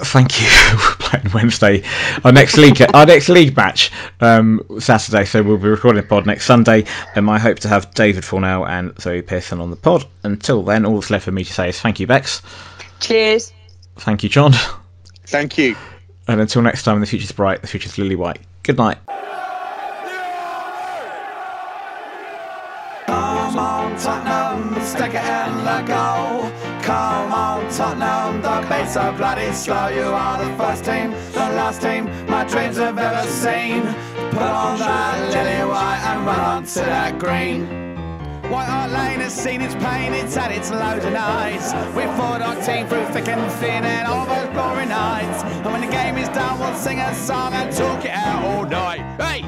[0.00, 0.46] Thank you
[0.78, 1.82] for playing Wednesday.
[2.24, 3.90] Our next league, our next league match,
[4.20, 5.24] um, Saturday.
[5.24, 6.84] So we'll be recording the pod next Sunday.
[7.16, 10.04] And I hope to have David Fornell and Zoe Pearson on the pod.
[10.22, 12.40] Until then, all that's left for me to say is thank you, Bex.
[13.00, 13.52] Cheers.
[13.98, 14.52] Thank you, John.
[15.26, 15.76] Thank you.
[16.28, 17.60] And until next time, the future's bright.
[17.62, 18.40] The future's lily white.
[18.62, 18.98] Good night.
[23.06, 26.50] Come on, Tottenham, stick it in the goal.
[26.82, 29.88] Come on, Tottenham, the beats are bloody slow.
[29.88, 33.82] You are the first team, the last team my dreams have ever seen.
[34.30, 37.87] Put on that lily white and run on to that green.
[38.50, 41.74] White Hart Lane has seen its pain, it's had its loads of nights.
[41.94, 45.44] We fought our team through thick and thin and all those glory nights.
[45.44, 48.64] And when the game is done, we'll sing a song and talk it out all
[48.64, 49.00] night.
[49.20, 49.47] Hey!